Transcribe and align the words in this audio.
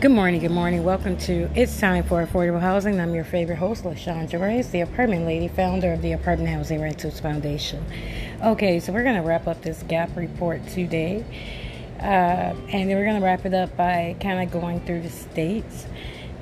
Good 0.00 0.12
morning, 0.12 0.40
good 0.42 0.52
morning. 0.52 0.84
Welcome 0.84 1.16
to 1.22 1.50
It's 1.56 1.80
Time 1.80 2.04
for 2.04 2.24
Affordable 2.24 2.60
Housing. 2.60 3.00
I'm 3.00 3.16
your 3.16 3.24
favorite 3.24 3.56
host, 3.56 3.82
LaShondra 3.82 4.40
Reyes, 4.40 4.70
the 4.70 4.82
apartment 4.82 5.26
lady, 5.26 5.48
founder 5.48 5.92
of 5.92 6.02
the 6.02 6.12
Apartment 6.12 6.50
Housing 6.50 6.80
Rentals 6.80 7.18
Foundation. 7.18 7.84
Okay, 8.40 8.78
so 8.78 8.92
we're 8.92 9.02
going 9.02 9.16
to 9.16 9.22
wrap 9.22 9.48
up 9.48 9.60
this 9.62 9.82
gap 9.88 10.16
report 10.16 10.64
today. 10.68 11.24
Uh, 11.98 12.54
and 12.70 12.88
then 12.88 12.96
we're 12.96 13.06
going 13.06 13.18
to 13.18 13.24
wrap 13.24 13.44
it 13.44 13.52
up 13.52 13.76
by 13.76 14.14
kind 14.20 14.40
of 14.40 14.52
going 14.52 14.78
through 14.86 15.00
the 15.00 15.10
states 15.10 15.88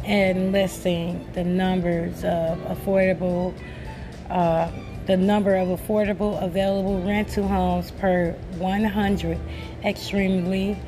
and 0.04 0.52
listing 0.52 1.26
the 1.32 1.42
numbers 1.42 2.24
of 2.24 2.58
affordable, 2.58 3.54
uh, 4.28 4.70
the 5.06 5.16
number 5.16 5.56
of 5.56 5.68
affordable 5.68 6.42
available 6.42 7.00
rental 7.00 7.48
homes 7.48 7.90
per 7.92 8.32
100 8.58 9.38
extremely 9.82 10.78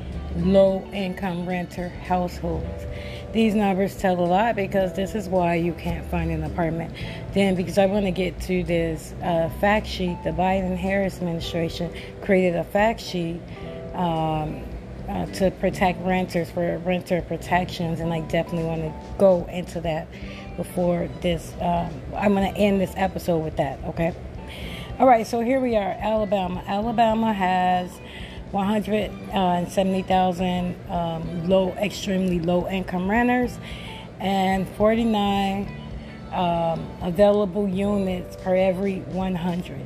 low 0.44 0.88
income 0.92 1.46
renter 1.46 1.88
households. 1.88 2.86
These 3.32 3.54
numbers 3.54 3.96
tell 3.96 4.18
a 4.18 4.24
lot 4.24 4.56
because 4.56 4.94
this 4.94 5.14
is 5.14 5.28
why 5.28 5.56
you 5.56 5.74
can't 5.74 6.06
find 6.10 6.30
an 6.30 6.44
apartment. 6.44 6.94
Then, 7.34 7.54
because 7.54 7.76
I 7.76 7.86
want 7.86 8.06
to 8.06 8.10
get 8.10 8.40
to 8.42 8.64
this 8.64 9.12
uh, 9.22 9.50
fact 9.60 9.86
sheet, 9.86 10.16
the 10.24 10.30
Biden 10.30 10.76
Harris 10.76 11.18
administration 11.18 11.92
created 12.22 12.56
a 12.56 12.64
fact 12.64 13.00
sheet 13.00 13.40
um, 13.94 14.64
uh, 15.08 15.26
to 15.26 15.50
protect 15.52 16.00
renters 16.02 16.50
for 16.50 16.78
renter 16.78 17.20
protections, 17.22 18.00
and 18.00 18.12
I 18.12 18.20
definitely 18.22 18.64
want 18.64 18.82
to 18.82 18.94
go 19.18 19.46
into 19.50 19.80
that 19.82 20.08
before 20.56 21.08
this. 21.20 21.52
Um, 21.60 21.90
I'm 22.16 22.34
going 22.34 22.52
to 22.52 22.58
end 22.58 22.80
this 22.80 22.92
episode 22.96 23.38
with 23.38 23.56
that, 23.56 23.78
okay? 23.84 24.14
All 24.98 25.06
right, 25.06 25.26
so 25.26 25.40
here 25.40 25.60
we 25.60 25.76
are, 25.76 25.96
Alabama. 26.00 26.62
Alabama 26.66 27.32
has 27.32 27.90
170,000 28.52 30.90
um, 30.90 31.48
low, 31.48 31.70
extremely 31.72 32.40
low 32.40 32.68
income 32.68 33.10
renters, 33.10 33.58
and 34.20 34.68
49 34.70 35.70
um, 36.32 36.88
available 37.02 37.68
units 37.68 38.36
per 38.36 38.54
every 38.54 39.00
100. 39.00 39.80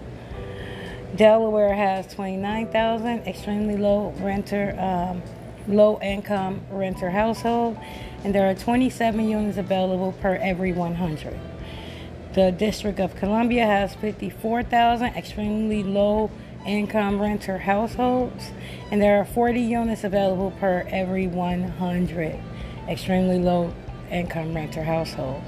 Delaware 1.16 1.73
has 1.73 2.13
29,000 2.13 3.28
extremely 3.28 3.75
low 3.75 4.13
renter, 4.19 4.75
um, 4.79 5.23
low 5.67 6.00
income 6.01 6.62
renter 6.69 7.09
household, 7.09 7.78
and 8.23 8.34
there 8.34 8.50
are 8.50 8.53
27 8.53 9.28
units 9.28 9.57
available 9.57 10.12
per 10.13 10.35
every 10.35 10.72
100. 10.72 11.40
The 12.34 12.51
District 12.51 13.00
of 13.00 13.16
Columbia 13.16 13.66
has 13.66 13.96
54,000 13.96 15.16
extremely 15.16 15.84
low 15.84 16.29
income 16.66 17.19
renter 17.19 17.57
households, 17.57 18.51
and 18.91 19.01
there 19.01 19.19
are 19.19 19.25
40 19.25 19.59
units 19.59 20.03
available 20.03 20.51
per 20.51 20.85
every 20.90 21.25
100 21.25 22.40
extremely 22.88 23.40
low 23.40 23.73
income 24.11 24.53
renter 24.53 24.84
household. 24.84 25.41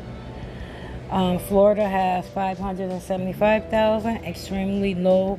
Um, 1.11 1.37
Florida 1.39 1.89
has 1.89 2.25
575,000 2.29 4.23
extremely 4.23 4.95
low 4.95 5.37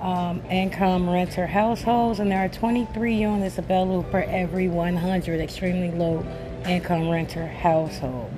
um, 0.00 0.42
income 0.50 1.08
renter 1.08 1.46
households, 1.46 2.18
and 2.18 2.28
there 2.28 2.44
are 2.44 2.48
23 2.48 3.14
units 3.14 3.56
available 3.56 4.02
per 4.02 4.22
every 4.22 4.66
100 4.66 5.40
extremely 5.40 5.92
low 5.92 6.26
income 6.66 7.08
renter 7.08 7.46
household. 7.46 8.32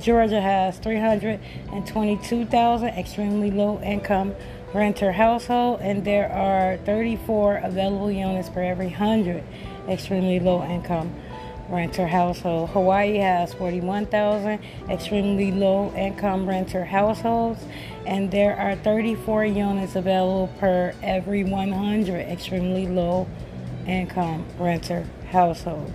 Georgia 0.00 0.40
has 0.40 0.78
322,000 0.78 2.88
extremely 2.88 3.52
low 3.52 3.80
income 3.80 4.34
renter 4.74 5.12
household, 5.12 5.78
and 5.80 6.04
there 6.04 6.28
are 6.32 6.76
34 6.78 7.58
available 7.58 8.10
units 8.10 8.48
per 8.48 8.64
every 8.64 8.88
100 8.88 9.44
extremely 9.88 10.40
low 10.40 10.64
income 10.64 11.14
renter 11.70 12.06
household. 12.06 12.70
Hawaii 12.70 13.16
has 13.16 13.54
41,000 13.54 14.58
extremely 14.88 15.52
low 15.52 15.92
income 15.94 16.48
renter 16.48 16.84
households, 16.84 17.62
and 18.06 18.30
there 18.30 18.56
are 18.56 18.76
34 18.76 19.44
units 19.44 19.96
available 19.96 20.52
per 20.58 20.92
every 21.02 21.44
100 21.44 22.14
extremely 22.28 22.86
low 22.86 23.26
income 23.86 24.44
renter 24.58 25.06
household. 25.30 25.92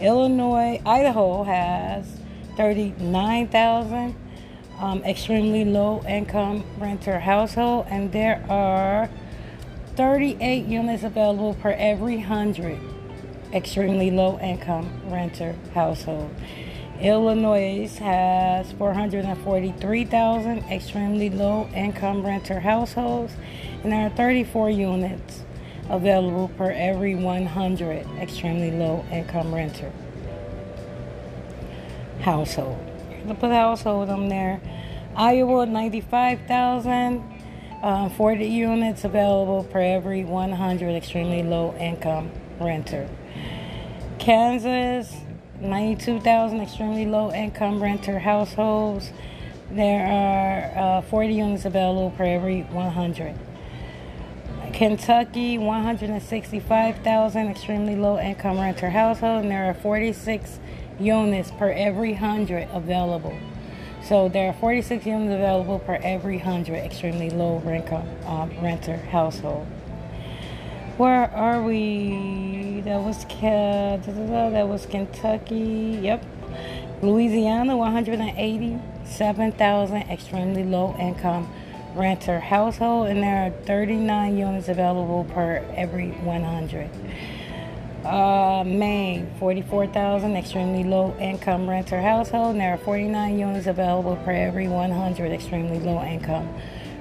Illinois, 0.00 0.80
Idaho 0.84 1.44
has 1.44 2.20
39,000 2.56 4.14
um, 4.78 5.04
extremely 5.04 5.64
low 5.64 6.02
income 6.06 6.64
renter 6.78 7.20
household, 7.20 7.86
and 7.88 8.12
there 8.12 8.44
are 8.48 9.08
38 9.96 10.66
units 10.66 11.04
available 11.04 11.54
per 11.54 11.70
every 11.70 12.16
100 12.16 12.93
extremely 13.54 14.10
low 14.10 14.38
income 14.40 14.90
renter 15.06 15.54
household. 15.72 16.30
Illinois 17.00 17.88
has 17.98 18.70
443,000 18.72 20.58
extremely 20.70 21.30
low 21.30 21.68
income 21.74 22.24
renter 22.24 22.60
households, 22.60 23.32
and 23.82 23.92
there 23.92 24.06
are 24.06 24.10
34 24.10 24.70
units 24.70 25.42
available 25.88 26.48
per 26.56 26.70
every 26.70 27.14
100 27.14 28.06
extremely 28.18 28.70
low 28.70 29.04
income 29.10 29.54
renter 29.54 29.92
household. 32.20 32.78
To 33.28 33.34
put 33.34 33.50
household 33.50 34.08
on 34.08 34.28
there, 34.28 34.60
Iowa 35.16 35.66
95,000, 35.66 37.22
uh, 37.82 38.08
40 38.08 38.46
units 38.46 39.04
available 39.04 39.64
per 39.64 39.80
every 39.80 40.24
100 40.24 40.90
extremely 40.90 41.42
low 41.42 41.74
income 41.78 42.30
renter. 42.58 43.08
Kansas, 44.24 45.14
92,000 45.60 46.62
extremely 46.62 47.04
low 47.04 47.30
income 47.30 47.82
renter 47.82 48.18
households. 48.18 49.12
There 49.70 50.06
are 50.06 50.98
uh, 50.98 51.02
40 51.02 51.34
units 51.34 51.66
available 51.66 52.10
per 52.16 52.24
every 52.24 52.62
100. 52.62 53.34
Kentucky, 54.72 55.58
165,000 55.58 57.48
extremely 57.48 57.96
low 57.96 58.18
income 58.18 58.58
renter 58.58 58.88
household, 58.88 59.42
and 59.42 59.50
there 59.50 59.66
are 59.66 59.74
46 59.74 60.58
units 60.98 61.50
per 61.50 61.70
every 61.72 62.12
100 62.12 62.70
available. 62.72 63.36
So 64.02 64.30
there 64.30 64.48
are 64.48 64.54
46 64.54 65.04
units 65.04 65.34
available 65.34 65.80
per 65.80 65.96
every 65.96 66.38
100 66.38 66.76
extremely 66.76 67.28
low 67.28 67.62
income 67.66 68.08
um, 68.24 68.50
renter 68.62 68.96
household. 68.96 69.66
Where 70.96 71.28
are 71.32 71.60
we? 71.60 72.80
That 72.84 73.00
was 73.00 73.24
that 73.24 74.68
was 74.68 74.86
Kentucky. 74.86 75.98
Yep. 76.00 76.24
Louisiana, 77.02 77.76
187,000 77.76 80.02
extremely 80.02 80.62
low 80.62 80.94
income 81.00 81.52
renter 81.96 82.38
household, 82.38 83.08
and 83.08 83.24
there 83.24 83.46
are 83.46 83.50
39 83.66 84.38
units 84.38 84.68
available 84.68 85.24
per 85.34 85.64
every 85.74 86.10
100. 86.10 86.88
Uh, 88.04 88.62
Maine, 88.64 89.28
44,000, 89.40 90.36
extremely 90.36 90.84
low 90.84 91.12
income 91.18 91.68
renter 91.68 92.00
household. 92.00 92.52
And 92.52 92.60
there 92.60 92.74
are 92.74 92.78
49 92.78 93.36
units 93.36 93.66
available 93.66 94.14
per 94.16 94.30
every 94.30 94.68
100 94.68 95.32
extremely 95.32 95.80
low 95.80 96.04
income 96.04 96.48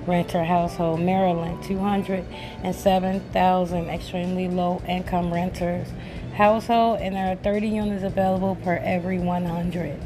renter 0.07 0.43
household. 0.43 0.99
Maryland, 0.99 1.63
207,000 1.63 3.89
extremely 3.89 4.47
low 4.47 4.79
income 4.87 5.33
renters 5.33 5.87
household. 6.35 6.99
And 7.01 7.15
there 7.15 7.31
are 7.31 7.35
30 7.35 7.67
units 7.67 8.03
available 8.03 8.55
per 8.55 8.77
every 8.77 9.17
100 9.19 9.99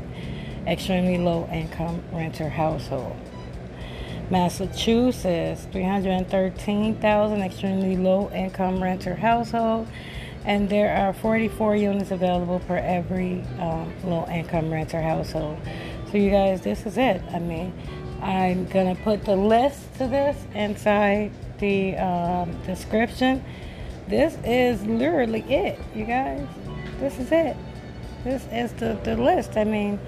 extremely 0.68 1.18
low 1.18 1.48
income 1.52 2.04
renter 2.12 2.50
household. 2.50 3.16
Massachusetts, 4.30 5.66
313,000 5.72 7.42
extremely 7.42 7.96
low 7.96 8.30
income 8.32 8.84
renter 8.84 9.16
household 9.16 9.88
and 10.48 10.70
there 10.70 10.96
are 10.96 11.12
44 11.12 11.76
units 11.76 12.12
available 12.12 12.60
per 12.60 12.78
every 12.78 13.44
um, 13.60 13.94
low 14.06 14.26
income 14.32 14.72
renter 14.72 15.02
household. 15.02 15.60
So, 16.10 16.18
you 16.18 16.32
guys, 16.32 16.62
this 16.62 16.86
is 16.86 16.98
it. 16.98 17.22
I 17.34 17.40
mean, 17.40 17.74
I'm 18.22 18.66
gonna 18.66 18.96
put 18.96 19.26
the 19.26 19.36
list 19.36 19.94
to 19.98 20.08
this 20.08 20.38
inside 20.54 21.32
the 21.60 21.98
um, 21.98 22.56
description. 22.66 23.44
This 24.08 24.38
is 24.44 24.84
literally 24.86 25.42
it, 25.42 25.80
you 25.96 26.06
guys. 26.06 26.48
This 27.00 27.20
is 27.20 27.32
it. 27.32 27.56
This 28.24 28.48
is 28.52 28.74
the, 28.74 29.00
the 29.04 29.16
list. 29.16 29.58
I 29.58 29.64
mean, 29.64 30.00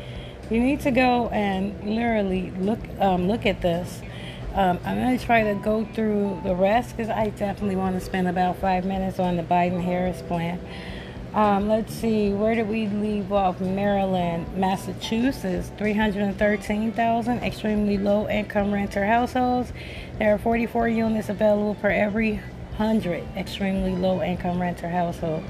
you 0.50 0.60
need 0.60 0.82
to 0.82 0.92
go 0.92 1.30
and 1.30 1.82
literally 1.84 2.52
look 2.52 2.80
um, 3.00 3.28
look 3.28 3.46
at 3.46 3.62
this 3.62 4.02
um, 4.54 4.80
I'm 4.84 5.18
to 5.18 5.24
try 5.24 5.44
to 5.44 5.56
go 5.56 5.86
through 5.94 6.42
the 6.44 6.56
rest 6.56 6.98
because 6.98 7.10
I 7.10 7.30
definitely 7.30 7.76
want 7.76 8.00
to 8.00 8.04
spend 8.04 8.28
about 8.28 8.58
five 8.58 8.84
minutes 8.84 9.20
on 9.20 9.38
the 9.38 9.44
Biden 9.44 9.82
Harris 9.82 10.22
plan. 10.24 10.60
Um, 11.34 11.70
let's 11.70 11.94
see, 11.94 12.34
where 12.34 12.56
did 12.56 12.68
we 12.68 12.88
leave 12.88 13.32
off? 13.32 13.62
Maryland, 13.62 14.48
Massachusetts, 14.58 15.72
313,000 15.78 17.38
extremely 17.44 18.00
low 18.00 18.28
income 18.28 18.74
renter 18.74 19.06
households. 19.06 19.72
There 20.18 20.34
are 20.34 20.40
44 20.40 20.88
units 20.88 21.30
available 21.30 21.76
per 21.76 21.92
every 21.92 22.38
100 22.78 23.24
extremely 23.38 23.92
low 23.92 24.24
income 24.24 24.60
renter 24.60 24.90
household. 24.90 25.44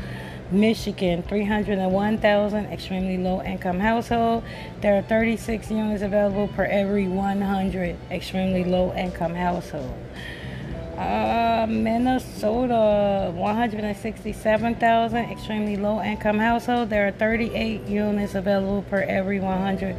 Michigan, 0.52 1.24
301,000, 1.24 2.66
extremely 2.66 3.18
low 3.18 3.42
income 3.42 3.80
household. 3.80 4.44
There 4.82 4.98
are 4.98 5.02
36 5.04 5.72
units 5.72 6.04
available 6.04 6.50
per 6.50 6.66
every 6.66 7.08
100 7.08 7.96
extremely 8.12 8.66
low 8.66 8.94
income 8.96 9.36
household. 9.36 9.96
Uh, 11.00 11.66
Minnesota, 11.69 13.31
167,000 13.34 15.31
extremely 15.31 15.78
low 15.78 16.01
income 16.01 16.40
household. 16.40 16.90
There 16.90 17.07
are 17.07 17.12
38 17.12 17.88
units 17.88 18.36
available 18.36 18.81
per 18.81 19.04
every 19.04 19.40
100 19.40 19.96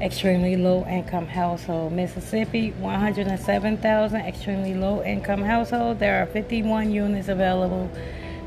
extremely 0.00 0.56
low 0.56 0.86
income 0.86 1.26
household. 1.26 1.92
Mississippi, 1.92 2.70
107,000 2.78 4.20
extremely 4.20 4.74
low 4.74 5.02
income 5.02 5.42
household. 5.42 5.98
There 5.98 6.22
are 6.22 6.26
51 6.26 6.92
units 6.92 7.26
available 7.26 7.90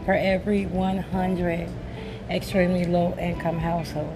for 0.06 0.14
every 0.14 0.66
100 0.66 1.68
extremely 2.30 2.86
low 2.86 3.18
income 3.20 3.60
household. 3.60 4.16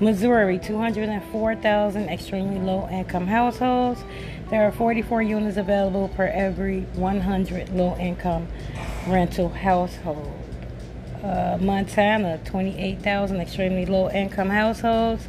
Missouri, 0.00 0.58
204,000 0.58 2.08
extremely 2.08 2.58
low 2.58 2.88
income 2.90 3.26
households. 3.26 4.02
There 4.48 4.66
are 4.66 4.72
44 4.72 5.22
units 5.22 5.58
available 5.58 6.08
per 6.08 6.26
every 6.26 6.80
100 6.94 7.68
low 7.70 7.96
income 7.98 8.48
rental 9.06 9.50
household. 9.50 10.32
Uh, 11.22 11.58
Montana, 11.60 12.40
28,000 12.46 13.40
extremely 13.40 13.84
low 13.84 14.10
income 14.10 14.48
households. 14.48 15.28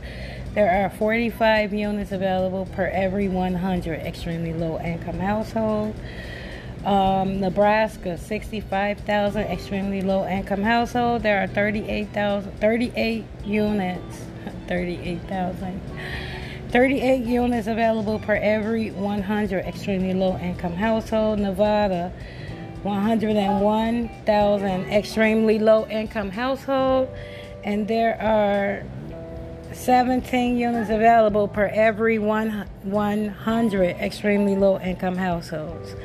There 0.54 0.70
are 0.70 0.90
45 0.90 1.74
units 1.74 2.14
available 2.14 2.66
per 2.66 2.88
every 2.88 3.28
100 3.28 4.00
extremely 4.00 4.54
low 4.54 4.80
income 4.80 5.20
household. 5.20 5.96
Um, 6.86 7.40
Nebraska, 7.40 8.18
65,000 8.18 9.44
extremely 9.44 10.02
low 10.02 10.26
income 10.26 10.64
household. 10.64 11.24
There 11.24 11.44
are 11.44 11.48
38,000, 11.48 12.60
38 12.60 13.26
units, 13.46 14.22
38,000, 14.72 15.82
38 16.70 17.26
units 17.26 17.68
available 17.68 18.20
per 18.20 18.36
every 18.36 18.90
100 18.92 19.66
extremely 19.66 20.14
low 20.14 20.38
income 20.38 20.72
household. 20.72 21.40
Nevada, 21.40 22.14
101,000 22.84 24.86
extremely 24.86 25.60
low 25.60 25.86
income 25.88 26.30
household. 26.30 27.10
And 27.66 27.86
there 27.86 28.18
are 28.22 28.86
17 29.74 30.58
units 30.58 30.90
available 30.90 31.50
per 31.50 31.68
every 31.68 32.18
one, 32.18 32.66
100 32.84 33.98
extremely 33.98 34.56
low 34.56 34.80
income 34.80 35.18
households. 35.18 35.96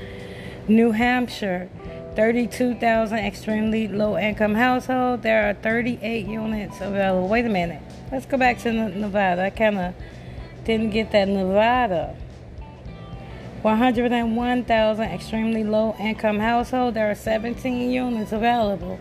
New 0.66 0.90
Hampshire, 0.90 1.70
32,000 2.16 3.18
extremely 3.18 3.86
low 3.86 4.18
income 4.18 4.56
household. 4.56 5.22
There 5.22 5.48
are 5.48 5.54
38 5.54 6.26
units 6.26 6.80
available. 6.80 7.28
Wait 7.28 7.46
a 7.46 7.48
minute. 7.48 7.85
Let's 8.12 8.24
go 8.24 8.36
back 8.38 8.58
to 8.58 8.72
Nevada. 8.72 9.42
I 9.42 9.50
kind 9.50 9.78
of 9.78 9.94
didn't 10.64 10.90
get 10.90 11.10
that. 11.10 11.26
Nevada. 11.26 12.16
101,000 13.62 15.04
extremely 15.06 15.64
low 15.64 15.96
income 15.98 16.38
household. 16.38 16.94
There 16.94 17.10
are 17.10 17.16
17 17.16 17.90
units 17.90 18.30
available 18.30 19.00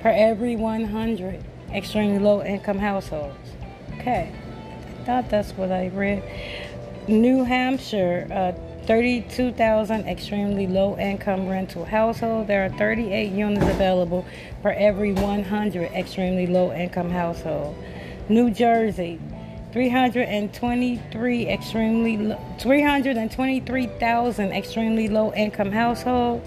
per 0.00 0.08
every 0.08 0.56
100 0.56 1.44
extremely 1.74 2.18
low 2.18 2.42
income 2.42 2.78
households. 2.78 3.36
Okay. 3.98 4.32
I 5.00 5.04
thought 5.04 5.28
that's 5.28 5.52
what 5.52 5.70
I 5.70 5.88
read. 5.88 6.22
New 7.08 7.44
Hampshire, 7.44 8.26
uh, 8.30 8.52
32,000 8.86 10.06
extremely 10.06 10.66
low 10.66 10.96
income 10.96 11.46
rental 11.46 11.84
household. 11.84 12.46
There 12.46 12.64
are 12.64 12.70
38 12.70 13.32
units 13.32 13.66
available 13.66 14.24
for 14.62 14.72
every 14.72 15.12
100 15.12 15.92
extremely 15.92 16.46
low 16.46 16.72
income 16.72 17.10
household. 17.10 17.76
New 18.28 18.50
Jersey, 18.50 19.18
323 19.72 21.46
extremely 21.48 22.36
323,000 22.58 24.52
extremely 24.52 25.08
low 25.08 25.32
income 25.32 25.72
household. 25.72 26.42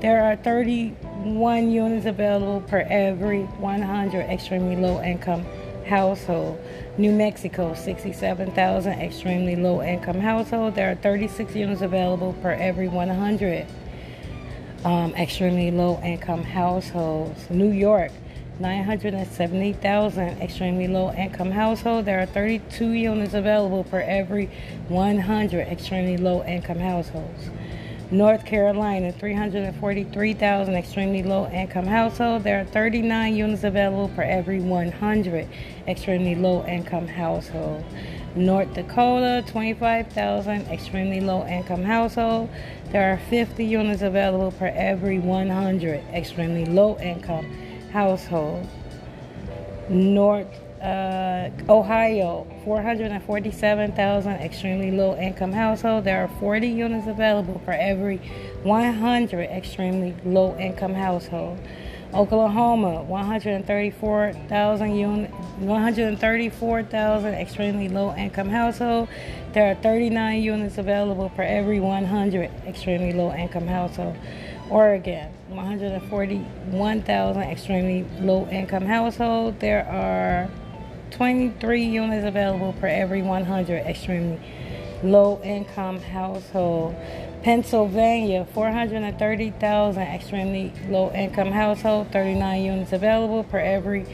There 0.00 0.24
are 0.24 0.36
31 0.36 1.70
units 1.70 2.06
available 2.06 2.62
per 2.62 2.86
every 2.88 3.42
100 3.42 4.30
extremely 4.30 4.76
low 4.76 5.02
income 5.02 5.44
household. 5.86 6.58
New 6.96 7.12
Mexico, 7.12 7.74
67,000 7.74 8.92
extremely 8.98 9.56
low 9.56 9.82
income 9.82 10.20
household. 10.20 10.74
There 10.74 10.90
are 10.90 10.94
36 10.94 11.54
units 11.54 11.82
available 11.82 12.32
per 12.40 12.52
every 12.52 12.88
100 12.88 13.66
um, 14.86 15.14
extremely 15.16 15.70
low 15.70 16.00
income 16.02 16.44
households. 16.44 17.50
New 17.50 17.72
York, 17.72 18.10
970,000 18.60 20.42
extremely 20.42 20.86
low 20.86 21.12
income 21.14 21.50
household. 21.50 22.04
There 22.04 22.20
are 22.20 22.26
32 22.26 22.90
units 22.90 23.32
available 23.32 23.84
per 23.84 24.00
every 24.00 24.50
100 24.88 25.66
extremely 25.66 26.18
low 26.18 26.44
income 26.44 26.78
households. 26.78 27.48
North 28.12 28.44
Carolina, 28.44 29.12
343,000 29.12 30.74
extremely 30.74 31.22
low 31.22 31.48
income 31.50 31.86
household. 31.86 32.42
There 32.42 32.60
are 32.60 32.64
39 32.64 33.34
units 33.34 33.64
available 33.64 34.08
for 34.08 34.22
every 34.22 34.60
100 34.60 35.48
extremely 35.86 36.34
low 36.34 36.66
income 36.66 37.06
household. 37.06 37.84
North 38.34 38.74
Dakota, 38.74 39.44
25,000 39.48 40.66
extremely 40.68 41.20
low 41.20 41.46
income 41.46 41.84
household. 41.84 42.50
There 42.90 43.12
are 43.12 43.18
50 43.30 43.64
units 43.64 44.02
available 44.02 44.50
per 44.52 44.66
every 44.66 45.18
100 45.18 46.02
extremely 46.12 46.66
low 46.66 46.98
income 46.98 47.46
household. 47.90 48.66
North 49.88 50.46
uh, 50.80 51.50
Ohio, 51.68 52.46
447,000 52.64 54.32
extremely 54.32 54.90
low 54.90 55.14
income 55.16 55.52
household. 55.52 56.04
There 56.04 56.24
are 56.24 56.28
40 56.40 56.68
units 56.68 57.06
available 57.06 57.60
for 57.64 57.72
every 57.72 58.16
100 58.62 59.50
extremely 59.50 60.16
low 60.24 60.56
income 60.58 60.94
household. 60.94 61.58
Oklahoma, 62.12 63.04
134,000 63.04 64.96
unit, 64.96 65.30
134,000 65.30 67.34
extremely 67.34 67.88
low 67.88 68.12
income 68.16 68.48
household. 68.48 69.08
There 69.52 69.70
are 69.70 69.76
39 69.76 70.42
units 70.42 70.78
available 70.78 71.28
for 71.36 71.42
every 71.42 71.78
100 71.78 72.50
extremely 72.66 73.12
low 73.12 73.32
income 73.32 73.68
household. 73.68 74.16
Oregon, 74.70 75.32
141,000 75.48 77.42
extremely 77.42 78.06
low 78.20 78.48
income 78.48 78.86
household. 78.86 79.58
There 79.58 79.84
are 79.86 80.48
23 81.10 81.84
units 81.84 82.24
available 82.24 82.72
per 82.74 82.86
every 82.86 83.20
100 83.20 83.84
extremely 83.84 84.40
low 85.02 85.40
income 85.42 86.00
household. 86.00 86.94
Pennsylvania, 87.42 88.46
430,000 88.52 90.02
extremely 90.02 90.72
low 90.88 91.10
income 91.12 91.50
household, 91.50 92.12
39 92.12 92.62
units 92.62 92.92
available 92.92 93.42
per 93.44 93.58
every 93.58 94.04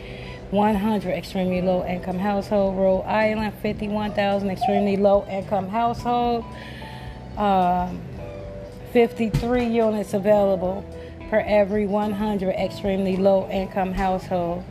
100 0.51 1.11
extremely 1.11 1.61
low 1.61 1.85
income 1.85 2.19
household. 2.19 2.77
Rhode 2.79 3.03
Island, 3.03 3.53
51,000 3.61 4.49
extremely 4.51 4.97
low 4.97 5.27
income 5.29 5.69
household, 5.69 6.45
um, 7.37 8.01
53 8.93 9.67
units 9.67 10.15
available 10.15 10.85
per 11.31 11.41
every 11.41 11.87
100 11.87 12.55
extremely 12.55 13.17
low 13.17 13.49
income 13.51 13.93
household. 13.93 14.65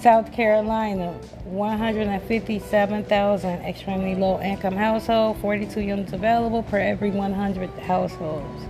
South 0.00 0.32
Carolina, 0.32 1.12
157,000 1.44 3.64
extremely 3.64 4.14
low 4.14 4.40
income 4.40 4.76
household, 4.76 5.36
42 5.38 5.80
units 5.80 6.12
available 6.12 6.62
per 6.64 6.78
every 6.78 7.10
100 7.10 7.70
households. 7.80 8.64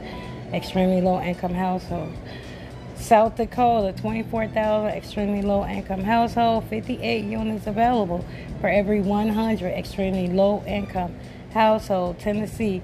Extremely 0.53 1.00
low 1.00 1.21
income 1.21 1.55
household. 1.55 2.12
South 2.95 3.37
Dakota, 3.37 3.93
24,000 4.00 4.91
extremely 4.91 5.43
low 5.43 5.67
income 5.67 6.03
household, 6.03 6.65
58 6.65 7.25
units 7.25 7.67
available 7.67 8.25
for 8.61 8.69
every 8.69 9.00
100 9.00 9.67
extremely 9.67 10.29
low 10.29 10.62
income 10.67 11.15
household. 11.53 12.19
Tennessee, 12.19 12.83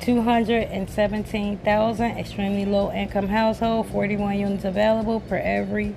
217,000 0.00 2.18
extremely 2.18 2.64
low 2.64 2.90
income 2.92 3.28
household, 3.28 3.88
41 3.88 4.38
units 4.38 4.64
available 4.64 5.20
per 5.20 5.36
every 5.36 5.94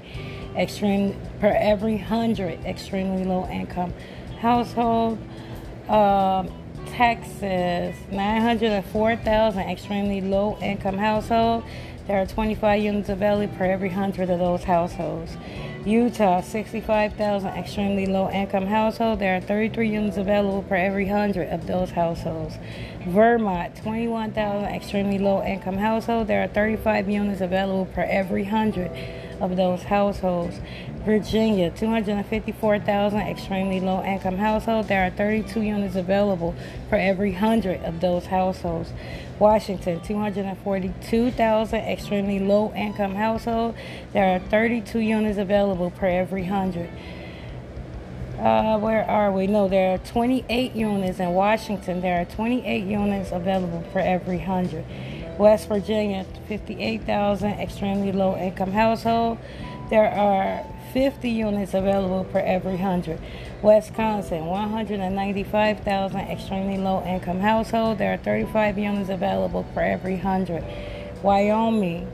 extreme 0.55 1.19
per 1.39 1.55
every 1.57 1.95
100 1.95 2.65
extremely 2.65 3.23
low 3.23 3.47
income 3.47 3.93
household. 4.39 5.17
Um, 5.87 6.51
Texas, 6.87 7.95
904,000 8.11 9.61
extremely 9.61 10.21
low 10.21 10.57
income 10.61 10.97
household. 10.97 11.63
There 12.07 12.21
are 12.21 12.25
25 12.25 12.81
units 12.81 13.09
available 13.09 13.55
per 13.55 13.65
every 13.65 13.89
100 13.89 14.29
of 14.29 14.39
those 14.39 14.63
households. 14.63 15.37
Utah, 15.85 16.41
65,000 16.41 17.49
extremely 17.49 18.05
low 18.05 18.29
income 18.29 18.67
household. 18.67 19.19
There 19.19 19.37
are 19.37 19.41
33 19.41 19.89
units 19.89 20.17
available 20.17 20.63
per 20.63 20.75
every 20.75 21.05
100 21.05 21.49
of 21.49 21.67
those 21.67 21.91
households. 21.91 22.55
Vermont, 23.05 23.75
21,000 23.77 24.69
extremely 24.69 25.17
low 25.17 25.43
income 25.43 25.77
households. 25.77 26.27
There 26.27 26.43
are 26.43 26.47
35 26.47 27.09
units 27.09 27.41
available 27.41 27.85
per 27.85 28.03
every 28.03 28.43
100 28.43 28.91
of 29.41 29.55
those 29.55 29.83
households. 29.83 30.59
Virginia, 31.03 31.71
254,000 31.71 33.19
extremely 33.21 33.79
low 33.79 34.03
income 34.03 34.37
households. 34.37 34.87
There 34.87 35.03
are 35.03 35.09
32 35.09 35.61
units 35.61 35.95
available 35.95 36.53
for 36.89 36.95
every 36.95 37.31
100 37.31 37.83
of 37.83 38.01
those 38.01 38.27
households. 38.27 38.93
Washington, 39.39 39.99
242,000 40.01 41.79
extremely 41.79 42.37
low 42.37 42.71
income 42.75 43.15
households. 43.15 43.75
There 44.13 44.35
are 44.35 44.39
32 44.39 44.99
units 44.99 45.39
available 45.39 45.89
per 45.89 46.05
every 46.05 46.43
100. 46.43 46.87
Uh, 48.41 48.75
where 48.79 49.07
are 49.07 49.31
we? 49.31 49.45
No, 49.45 49.67
there 49.67 49.93
are 49.93 49.97
28 49.99 50.73
units 50.73 51.19
in 51.19 51.29
Washington. 51.29 52.01
There 52.01 52.19
are 52.19 52.25
28 52.25 52.83
units 52.83 53.31
available 53.31 53.83
for 53.91 53.99
every 53.99 54.37
100. 54.37 54.83
West 55.37 55.67
Virginia, 55.67 56.25
58,000 56.47 57.51
extremely 57.59 58.11
low 58.11 58.35
income 58.35 58.71
household. 58.71 59.37
There 59.91 60.09
are 60.09 60.65
50 60.91 61.29
units 61.29 61.75
available 61.75 62.23
per 62.23 62.39
every 62.39 62.77
100. 62.77 63.21
Wisconsin, 63.61 64.47
195,000 64.47 66.19
extremely 66.21 66.79
low 66.79 67.03
income 67.05 67.41
household. 67.41 67.99
There 67.99 68.11
are 68.11 68.17
35 68.17 68.79
units 68.79 69.11
available 69.11 69.67
per 69.75 69.81
every 69.81 70.15
100. 70.15 70.63
Wyoming, 71.21 72.11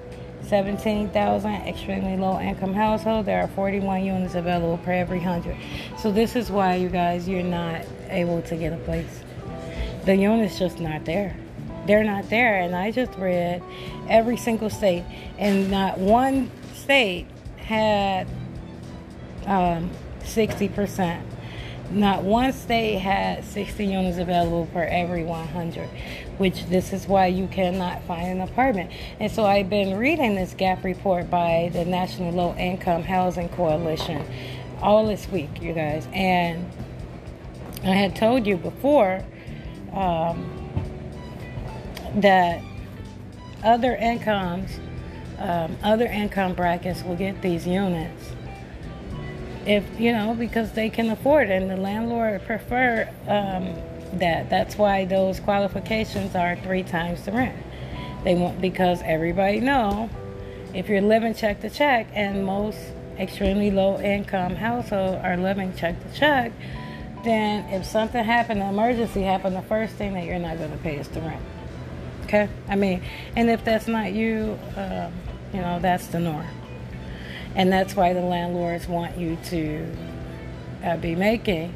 17,000 0.48 1.52
extremely 1.68 2.18
low 2.18 2.40
income 2.40 2.74
household. 2.74 3.26
There 3.26 3.42
are 3.42 3.48
41 3.50 4.04
units 4.04 4.36
available 4.36 4.78
per 4.80 4.94
every 4.94 5.20
100. 5.20 5.58
So 5.98 6.12
this 6.12 6.36
is 6.36 6.50
why 6.50 6.76
you 6.76 6.90
guys 6.90 7.28
you're 7.28 7.44
not 7.44 7.82
able 8.10 8.42
to 8.44 8.56
get 8.56 8.74
a 8.74 8.78
place. 8.78 9.24
The 10.06 10.16
units 10.16 10.58
just 10.58 10.80
not 10.80 11.06
there. 11.06 11.36
They're 11.86 12.04
not 12.04 12.30
there 12.30 12.62
and 12.62 12.76
I 12.76 12.92
just 12.92 13.14
read 13.18 13.62
every 14.10 14.38
single 14.38 14.70
state 14.70 15.04
and 15.38 15.70
not 15.70 15.98
one 15.98 16.50
state 16.74 17.28
had 17.58 18.28
um, 19.46 19.90
60%. 20.22 21.22
Not 21.90 22.24
one 22.24 22.52
state 22.52 23.00
had 23.00 23.46
60 23.46 23.86
units 23.86 24.18
available 24.18 24.68
for 24.74 24.84
every 24.84 25.24
100, 25.24 25.88
which 26.38 26.66
this 26.66 26.92
is 26.92 27.08
why 27.08 27.28
you 27.28 27.48
cannot 27.48 28.04
find 28.04 28.28
an 28.28 28.42
apartment. 28.42 28.92
And 29.22 29.32
so 29.32 29.46
I've 29.46 29.70
been 29.70 29.98
reading 29.98 30.36
this 30.36 30.54
gap 30.54 30.84
report 30.84 31.30
by 31.30 31.70
the 31.72 31.86
National 31.86 32.34
Low 32.34 32.56
Income 32.56 33.04
Housing 33.04 33.48
Coalition 33.50 34.26
all 34.82 35.08
this 35.08 35.30
week, 35.30 35.62
you 35.62 35.74
guys. 35.74 36.08
And 36.12 36.70
I 37.84 37.94
had 37.94 38.18
told 38.18 38.46
you 38.46 38.58
before 38.58 39.24
um, 39.94 40.70
that 42.16 42.62
other 43.64 43.96
incomes, 43.96 44.72
um, 45.40 45.78
other 45.84 46.06
income 46.06 46.54
brackets 46.54 47.02
will 47.04 47.16
get 47.16 47.42
these 47.42 47.66
units 47.66 48.34
if 49.68 50.00
you 50.00 50.14
know 50.14 50.34
because 50.34 50.72
they 50.72 50.90
can 50.90 51.10
afford 51.10 51.50
it 51.50 51.62
and 51.62 51.70
the 51.70 51.78
landlord 51.78 52.44
prefer 52.46 53.10
um, 53.28 53.76
that. 54.14 54.50
That's 54.50 54.78
why 54.78 55.06
those 55.06 55.40
qualifications 55.40 56.36
are 56.36 56.56
three 56.56 56.84
times 56.84 57.26
the 57.26 57.34
rent. 57.34 57.58
They 58.24 58.36
want 58.36 58.62
because 58.62 59.02
everybody 59.04 59.60
know 59.60 60.10
if 60.74 60.90
you're 60.90 61.02
living 61.02 61.34
check 61.34 61.62
to 61.62 61.70
check 61.70 62.08
and 62.14 62.46
most 62.46 62.78
extremely 63.20 63.72
low 63.72 64.00
income 64.00 64.56
household 64.56 65.16
are 65.24 65.38
living 65.38 65.76
check 65.76 65.96
to 66.04 66.20
check 66.20 66.52
then 67.24 67.68
if 67.74 67.84
something 67.84 68.24
happened 68.24 68.62
an 68.62 68.70
emergency 68.70 69.24
happened 69.24 69.56
the 69.56 69.62
first 69.64 69.96
thing 69.96 70.14
that 70.14 70.24
you're 70.26 70.38
not 70.38 70.58
going 70.58 70.70
to 70.72 70.78
pay 70.78 70.98
is 70.98 71.08
the 71.10 71.22
rent. 71.22 71.42
Okay? 72.26 72.50
I 72.68 72.76
mean 72.76 73.02
and 73.36 73.50
if 73.50 73.64
that's 73.64 73.88
not 73.88 74.14
you 74.14 74.58
um, 74.76 75.12
you 75.54 75.62
know 75.62 75.80
that's 75.80 76.08
the 76.08 76.20
norm 76.20 76.46
and 77.56 77.72
that's 77.72 77.96
why 77.96 78.14
the 78.14 78.22
landlords 78.22 78.88
want 78.88 79.18
you 79.18 79.38
to 79.46 79.92
uh, 80.84 80.98
be 80.98 81.16
making 81.16 81.74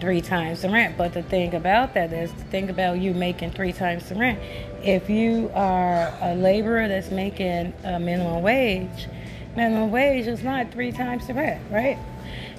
three 0.00 0.20
times 0.20 0.62
the 0.62 0.68
rent. 0.70 0.96
But 0.96 1.14
the 1.14 1.22
thing 1.22 1.54
about 1.54 1.94
that 1.94 2.12
is, 2.12 2.32
the 2.32 2.44
thing 2.44 2.70
about 2.70 2.98
you 2.98 3.14
making 3.14 3.52
three 3.52 3.72
times 3.72 4.08
the 4.08 4.14
rent, 4.14 4.38
if 4.82 5.08
you 5.08 5.50
are 5.54 6.12
a 6.20 6.34
laborer 6.34 6.88
that's 6.88 7.10
making 7.10 7.72
a 7.84 7.98
minimum 7.98 8.42
wage, 8.42 9.08
minimum 9.56 9.90
wage 9.90 10.26
is 10.26 10.42
not 10.42 10.72
three 10.72 10.92
times 10.92 11.26
the 11.26 11.34
rent, 11.34 11.62
right? 11.70 11.98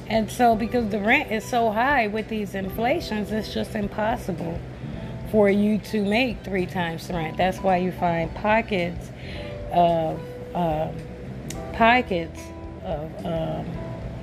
And 0.07 0.29
so, 0.29 0.55
because 0.55 0.89
the 0.89 0.99
rent 0.99 1.31
is 1.31 1.43
so 1.43 1.71
high 1.71 2.07
with 2.07 2.27
these 2.29 2.55
inflations, 2.55 3.31
it's 3.31 3.53
just 3.53 3.75
impossible 3.75 4.59
for 5.31 5.49
you 5.49 5.79
to 5.79 6.03
make 6.05 6.43
three 6.43 6.65
times 6.65 7.07
the 7.07 7.15
rent. 7.15 7.37
That's 7.37 7.57
why 7.57 7.77
you 7.77 7.91
find 7.91 8.33
pockets 8.35 9.09
of 9.71 10.19
uh, 10.53 10.89
pockets 11.73 12.39
of 12.85 13.25
um, 13.25 13.65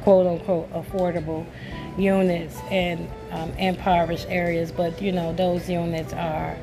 quote 0.02 0.26
unquote 0.26 0.72
affordable 0.72 1.46
units 1.98 2.58
in 2.70 3.08
um, 3.30 3.50
impoverished 3.52 4.26
areas, 4.28 4.72
but 4.72 5.00
you 5.00 5.12
know, 5.12 5.32
those 5.32 5.68
units 5.68 6.12
are 6.12 6.56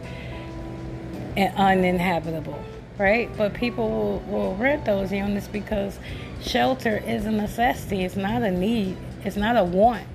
uninhabitable, 1.37 2.61
right? 2.97 3.29
But 3.37 3.53
people 3.53 3.89
will, 3.89 4.19
will 4.31 4.55
rent 4.55 4.85
those 4.85 5.11
units 5.11 5.47
because 5.47 5.99
shelter 6.41 6.97
is 7.05 7.25
a 7.25 7.31
necessity, 7.31 8.03
it's 8.03 8.15
not 8.15 8.41
a 8.41 8.51
need, 8.51 8.97
it's 9.23 9.37
not 9.37 9.57
a 9.57 9.63
want. 9.63 10.05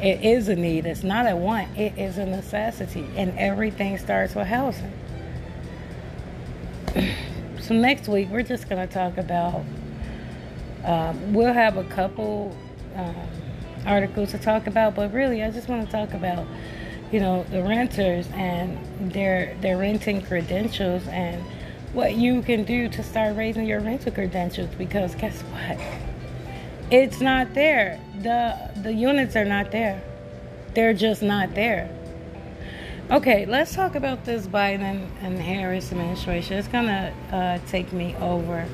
It 0.00 0.24
is 0.24 0.48
a 0.48 0.54
need, 0.54 0.86
it's 0.86 1.02
not 1.02 1.28
a 1.28 1.34
want, 1.34 1.76
it 1.76 1.98
is 1.98 2.18
a 2.18 2.26
necessity, 2.26 3.04
and 3.16 3.36
everything 3.36 3.98
starts 3.98 4.34
with 4.34 4.46
housing. 4.46 4.92
so, 7.60 7.74
next 7.74 8.08
week, 8.08 8.28
we're 8.30 8.44
just 8.44 8.68
going 8.68 8.86
to 8.86 8.92
talk 8.92 9.18
about 9.18 9.64
um, 10.84 11.34
we'll 11.34 11.52
have 11.52 11.76
a 11.76 11.84
couple 11.84 12.56
um, 12.94 13.14
articles 13.86 14.30
to 14.32 14.38
talk 14.38 14.66
about, 14.66 14.94
but 14.94 15.12
really, 15.12 15.42
I 15.42 15.50
just 15.50 15.68
want 15.68 15.84
to 15.86 15.90
talk 15.90 16.14
about, 16.14 16.46
you 17.10 17.20
know, 17.20 17.44
the 17.50 17.62
renters 17.62 18.28
and 18.34 18.78
their 19.12 19.56
their 19.60 19.76
renting 19.78 20.22
credentials 20.22 21.06
and 21.08 21.42
what 21.92 22.14
you 22.14 22.42
can 22.42 22.64
do 22.64 22.88
to 22.88 23.02
start 23.02 23.36
raising 23.36 23.66
your 23.66 23.80
rental 23.80 24.12
credentials. 24.12 24.74
Because 24.76 25.14
guess 25.14 25.40
what? 25.42 25.78
It's 26.90 27.20
not 27.20 27.54
there. 27.54 28.00
the 28.22 28.70
The 28.82 28.92
units 28.92 29.36
are 29.36 29.44
not 29.44 29.70
there. 29.70 30.02
They're 30.74 30.94
just 30.94 31.22
not 31.22 31.54
there. 31.54 31.90
Okay, 33.10 33.46
let's 33.46 33.74
talk 33.74 33.94
about 33.94 34.26
this 34.26 34.46
Biden 34.46 35.08
and 35.22 35.38
Harris 35.38 35.92
administration. 35.92 36.58
It's 36.58 36.68
gonna 36.68 37.12
uh, 37.32 37.58
take 37.66 37.90
me 37.92 38.14
over 38.16 38.66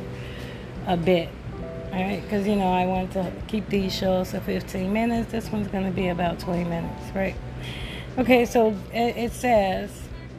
a 0.87 0.97
bit 0.97 1.29
all 1.95 2.03
right 2.03 2.23
because 2.23 2.47
you 2.47 2.57
know 2.57 2.73
i 2.73 2.85
want 2.85 3.13
to 3.13 3.33
keep 3.47 3.69
these 3.69 3.95
shows 3.95 4.31
to 4.31 4.41
15 4.41 4.93
minutes 4.93 5.31
this 5.33 5.51
one's 5.51 5.69
going 5.69 5.85
to 5.85 5.93
be 5.93 6.09
about 6.09 6.39
20 6.39 6.65
minutes 6.65 7.15
right 7.15 7.37
Okay, 8.17 8.47
so 8.47 8.77
it, 8.93 9.17
it 9.17 9.33
says 9.33 9.91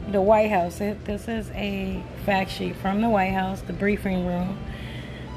the 0.10 0.22
White 0.22 0.50
House. 0.50 0.80
It, 0.80 1.04
this 1.04 1.28
is 1.28 1.50
a 1.52 2.02
fact 2.26 2.50
sheet 2.52 2.74
from 2.78 3.02
the 3.02 3.10
White 3.10 3.34
House, 3.34 3.60
the 3.60 3.74
briefing 3.74 4.26
room. 4.26 4.58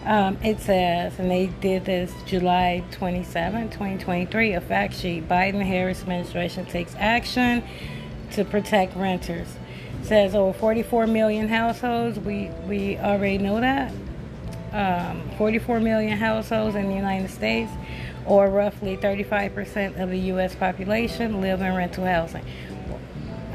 Um, 0.04 0.38
it 0.44 0.60
says, 0.60 1.18
and 1.18 1.28
they 1.28 1.46
did 1.60 1.84
this 1.84 2.14
July 2.26 2.84
27, 2.92 3.70
2023, 3.70 4.52
a 4.52 4.60
fact 4.60 4.94
sheet. 4.94 5.28
Biden 5.28 5.60
Harris 5.60 6.02
administration 6.02 6.64
takes 6.66 6.94
action 6.96 7.64
to 8.34 8.44
protect 8.44 8.94
renters. 8.94 9.48
It 10.02 10.06
says 10.06 10.36
over 10.36 10.56
44 10.56 11.08
million 11.08 11.48
households. 11.48 12.20
We 12.20 12.50
we 12.68 12.98
already 12.98 13.38
know 13.38 13.60
that. 13.60 13.92
Um, 14.72 15.30
44 15.38 15.80
million 15.80 16.16
households 16.18 16.76
in 16.76 16.88
the 16.88 16.94
United 16.94 17.30
States 17.30 17.70
or 18.26 18.50
roughly 18.50 18.96
35% 18.96 20.00
of 20.00 20.10
the 20.10 20.18
U.S. 20.18 20.54
population, 20.54 21.40
live 21.40 21.62
in 21.62 21.74
rental 21.74 22.04
housing. 22.04 22.44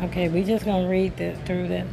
Okay, 0.01 0.27
we're 0.27 0.43
just 0.43 0.65
going 0.65 0.83
to 0.83 0.89
read 0.89 1.15
the, 1.17 1.35
through 1.45 1.67
this. 1.67 1.87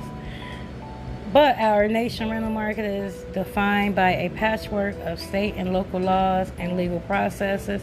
But 1.32 1.58
our 1.58 1.86
nation 1.86 2.28
rental 2.28 2.50
market 2.50 2.84
is 2.84 3.14
defined 3.32 3.94
by 3.94 4.12
a 4.12 4.30
patchwork 4.30 4.96
of 5.04 5.20
state 5.20 5.54
and 5.56 5.72
local 5.72 6.00
laws 6.00 6.50
and 6.58 6.76
legal 6.76 6.98
processes 7.00 7.82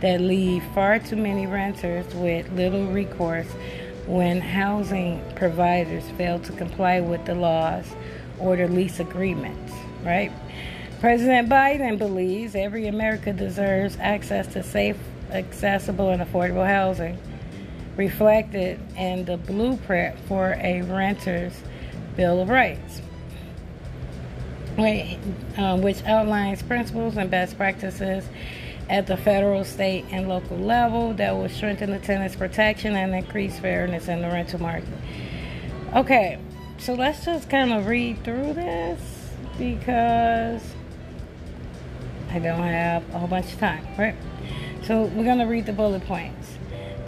that 0.00 0.20
leave 0.20 0.64
far 0.74 0.98
too 0.98 1.16
many 1.16 1.46
renters 1.46 2.12
with 2.14 2.50
little 2.52 2.86
recourse 2.86 3.46
when 4.06 4.40
housing 4.40 5.22
providers 5.36 6.02
fail 6.16 6.40
to 6.40 6.52
comply 6.52 6.98
with 6.98 7.24
the 7.26 7.34
laws 7.34 7.84
or 8.40 8.56
the 8.56 8.66
lease 8.66 8.98
agreements, 8.98 9.72
right? 10.02 10.32
President 11.00 11.48
Biden 11.48 11.96
believes 11.96 12.56
every 12.56 12.88
American 12.88 13.36
deserves 13.36 13.96
access 14.00 14.48
to 14.48 14.64
safe, 14.64 14.96
accessible, 15.30 16.10
and 16.10 16.20
affordable 16.20 16.66
housing, 16.66 17.16
reflected 17.96 18.80
in 18.96 19.24
the 19.24 19.36
blueprint 19.36 20.18
for 20.26 20.56
a 20.60 20.82
renter's 20.82 21.52
Bill 22.16 22.40
of 22.40 22.48
Rights, 22.48 23.00
um, 25.56 25.82
which 25.82 26.02
outlines 26.04 26.62
principles 26.64 27.16
and 27.16 27.30
best 27.30 27.56
practices 27.56 28.24
at 28.90 29.06
the 29.06 29.16
federal, 29.16 29.64
state, 29.64 30.04
and 30.10 30.28
local 30.28 30.56
level 30.56 31.14
that 31.14 31.36
will 31.36 31.48
strengthen 31.48 31.92
the 31.92 32.00
tenant's 32.00 32.34
protection 32.34 32.96
and 32.96 33.14
increase 33.14 33.56
fairness 33.60 34.08
in 34.08 34.20
the 34.20 34.28
rental 34.28 34.60
market. 34.60 34.88
Okay, 35.94 36.38
so 36.78 36.94
let's 36.94 37.24
just 37.24 37.48
kind 37.48 37.72
of 37.72 37.86
read 37.86 38.24
through 38.24 38.54
this 38.54 39.30
because 39.58 40.62
I 42.30 42.38
don't 42.38 42.60
have 42.62 43.08
a 43.14 43.18
whole 43.18 43.28
bunch 43.28 43.52
of 43.52 43.58
time, 43.58 43.86
right? 43.98 44.14
So 44.84 45.04
we're 45.04 45.24
going 45.24 45.38
to 45.38 45.46
read 45.46 45.66
the 45.66 45.72
bullet 45.72 46.04
points. 46.06 46.58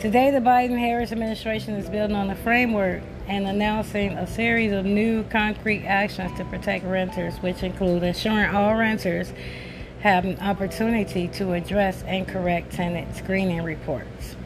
Today, 0.01 0.31
the 0.31 0.39
Biden 0.39 0.79
Harris 0.79 1.13
administration 1.13 1.75
is 1.75 1.89
building 1.89 2.17
on 2.17 2.31
a 2.31 2.37
framework 2.37 3.03
and 3.29 3.47
announcing 3.47 4.13
a 4.13 4.27
series 4.27 4.73
of 4.73 4.85
new 4.85 5.25
concrete 5.25 5.85
actions 5.85 6.37
to 6.39 6.45
protect 6.47 6.85
renters, 6.85 7.37
which 7.37 7.63
include 7.63 8.03
ensuring 8.03 8.55
all 8.55 8.75
renters 8.75 9.33
have 10.01 10.25
an 10.25 10.39
opportunity 10.41 11.29
to 11.29 11.53
address 11.53 12.03
and 12.05 12.27
correct 12.27 12.73
tenant 12.73 13.15
screening 13.15 13.63
reports. 13.63 14.37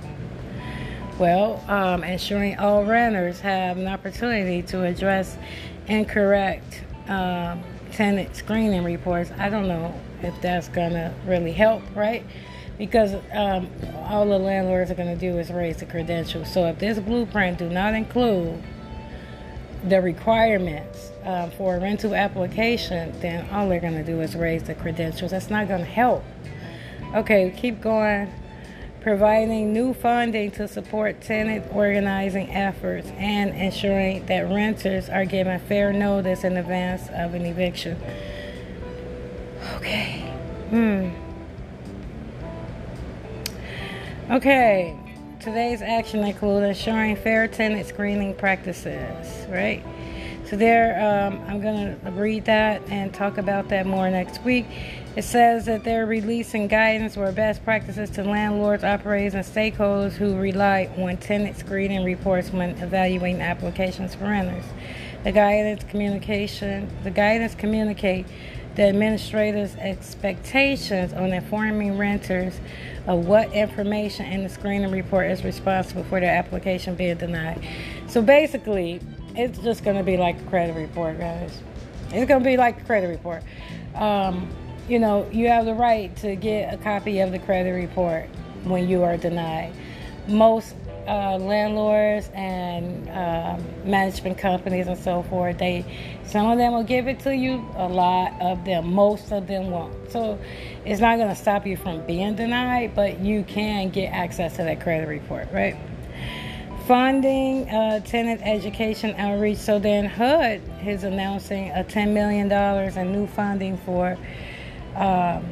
Well, 1.19 1.64
um, 1.69 2.02
ensuring 2.02 2.59
all 2.59 2.85
renters 2.85 3.38
have 3.40 3.78
an 3.78 3.87
opportunity 3.87 4.62
to 4.62 4.83
address 4.83 5.38
and 5.87 6.09
correct 6.09 6.83
um, 7.07 7.62
tenant 7.95 8.35
screening 8.35 8.85
reports. 8.85 9.31
I 9.39 9.49
don't 9.49 9.69
know 9.69 9.95
if 10.23 10.41
that's 10.41 10.69
gonna 10.69 11.15
really 11.27 11.53
help, 11.53 11.83
right? 11.95 12.25
Because 12.77 13.15
um, 13.33 13.69
all 14.09 14.27
the 14.27 14.39
landlords 14.39 14.91
are 14.91 14.95
gonna 14.95 15.17
do 15.17 15.39
is 15.39 15.51
raise 15.51 15.77
the 15.77 15.87
credentials. 15.87 16.53
So 16.53 16.67
if 16.67 16.79
this 16.79 16.99
blueprint 16.99 17.59
do 17.59 17.69
not 17.69 17.95
include 17.95 18.63
the 19.89 20.01
requirements 20.01 21.11
um, 21.25 21.51
for 21.53 21.77
a 21.77 21.81
rental 21.81 22.15
application, 22.15 23.19
then 23.21 23.49
all 23.50 23.69
they're 23.69 23.80
gonna 23.80 24.04
do 24.04 24.21
is 24.21 24.35
raise 24.35 24.65
the 24.65 24.75
credentials. 24.75 25.30
That's 25.30 25.50
not 25.50 25.69
gonna 25.69 25.85
help. 25.85 26.25
Okay, 27.15 27.54
keep 27.57 27.80
going. 27.80 28.33
Providing 29.04 29.75
new 29.75 29.93
funding 29.93 30.50
to 30.52 30.67
support 30.67 31.21
tenant 31.21 31.67
organizing 31.75 32.50
efforts 32.50 33.06
and 33.19 33.50
ensuring 33.50 34.25
that 34.25 34.49
renters 34.49 35.10
are 35.10 35.26
given 35.26 35.60
fair 35.60 35.93
notice 35.93 36.43
in 36.43 36.56
advance 36.56 37.08
of 37.08 37.34
an 37.34 37.45
eviction. 37.45 37.99
Okay. 39.75 40.21
Hmm. 40.71 41.10
Okay. 44.32 44.99
Today's 45.38 45.82
action 45.82 46.25
includes 46.25 46.64
ensuring 46.64 47.17
fair 47.17 47.47
tenant 47.47 47.86
screening 47.86 48.32
practices, 48.34 49.47
right? 49.50 49.84
So 50.47 50.56
there, 50.56 50.99
um, 50.99 51.45
I'm 51.47 51.60
to 51.60 52.10
read 52.12 52.47
that 52.47 52.80
and 52.88 53.12
talk 53.12 53.36
about 53.36 53.69
that 53.69 53.84
more 53.84 54.08
next 54.08 54.43
week. 54.45 54.64
It 55.17 55.23
says 55.23 55.67
that 55.67 55.85
they're 55.85 56.07
releasing 56.07 56.67
guidance 56.67 57.17
or 57.17 57.31
best 57.31 57.65
practices 57.65 58.11
to 58.11 58.25
landlords, 58.25 58.83
operators, 58.83 59.35
and 59.35 59.45
stakeholders 59.45 60.15
who 60.15 60.37
rely 60.37 60.91
on 60.99 61.17
tenant 61.19 61.57
screening 61.57 62.05
reports 62.05 62.50
when 62.50 62.71
evaluating 62.79 63.41
applications 63.41 64.17
for 64.17 64.25
renters. 64.25 64.65
The 65.23 65.31
guidance 65.31 65.85
communication, 65.85 66.91
the 67.05 67.13
guidance 67.13 67.55
communicate 67.55 68.27
the 68.75 68.89
administrator's 68.89 69.77
expectations 69.77 71.13
on 71.13 71.33
informing 71.33 71.97
renters 71.97 72.59
of 73.07 73.25
what 73.25 73.53
information 73.53 74.27
in 74.27 74.43
the 74.43 74.49
screening 74.49 74.91
report 74.91 75.31
is 75.31 75.45
responsible 75.45 76.03
for 76.05 76.19
their 76.19 76.37
application 76.37 76.97
being 76.97 77.17
denied. 77.17 77.65
So 78.09 78.21
basically, 78.21 79.00
it's 79.37 79.61
just 79.61 79.85
going 79.85 79.97
to 79.97 80.03
be 80.03 80.17
like 80.17 80.41
a 80.41 80.45
credit 80.47 80.75
report, 80.75 81.21
guys. 81.21 81.57
It's 82.11 82.27
going 82.27 82.43
to 82.43 82.45
be 82.45 82.57
like 82.57 82.81
a 82.81 82.85
credit 82.85 83.07
report. 83.07 83.45
Um, 83.95 84.50
you 84.88 84.99
know, 84.99 85.28
you 85.32 85.49
have 85.49 85.64
the 85.64 85.75
right 85.75 86.14
to 86.16 86.36
get 86.36 86.73
a 86.73 86.76
copy 86.76 87.20
of 87.20 87.32
the 87.32 87.38
credit 87.38 87.73
report 87.73 88.28
when 88.64 88.88
you 88.88 89.02
are 89.02 89.16
denied. 89.16 89.73
Most 90.28 90.75
uh, 91.06 91.36
landlords 91.36 92.30
and 92.34 93.08
uh, 93.10 93.58
management 93.84 94.38
companies 94.38 94.86
and 94.86 94.99
so 94.99 95.23
forth. 95.25 95.58
They 95.58 95.84
some 96.25 96.50
of 96.50 96.58
them 96.58 96.73
will 96.73 96.84
give 96.84 97.08
it 97.08 97.20
to 97.20 97.34
you, 97.34 97.64
a 97.76 97.86
lot 97.86 98.40
of 98.40 98.64
them, 98.64 98.92
most 98.92 99.32
of 99.32 99.47
them 99.47 99.70
won't. 99.70 100.10
So 100.10 100.38
it's 100.84 101.00
not 101.00 101.16
going 101.16 101.28
to 101.28 101.34
stop 101.34 101.66
you 101.66 101.76
from 101.76 102.04
being 102.06 102.34
denied, 102.36 102.94
but 102.94 103.20
you 103.20 103.44
can 103.44 103.90
get 103.90 104.08
access 104.08 104.56
to 104.56 104.64
that 104.64 104.80
credit 104.80 105.08
report, 105.08 105.49
right? 105.52 105.76
Funding 106.86 107.68
uh, 107.70 108.00
tenant 108.00 108.40
education 108.42 109.14
outreach. 109.16 109.58
So 109.58 109.78
then 109.78 110.04
HUD 110.06 110.60
is 110.86 111.04
announcing 111.04 111.70
a 111.70 111.84
$10 111.84 112.12
million 112.12 112.50
in 112.99 113.12
new 113.12 113.26
funding 113.26 113.76
for. 113.78 114.18
Um, 114.95 115.45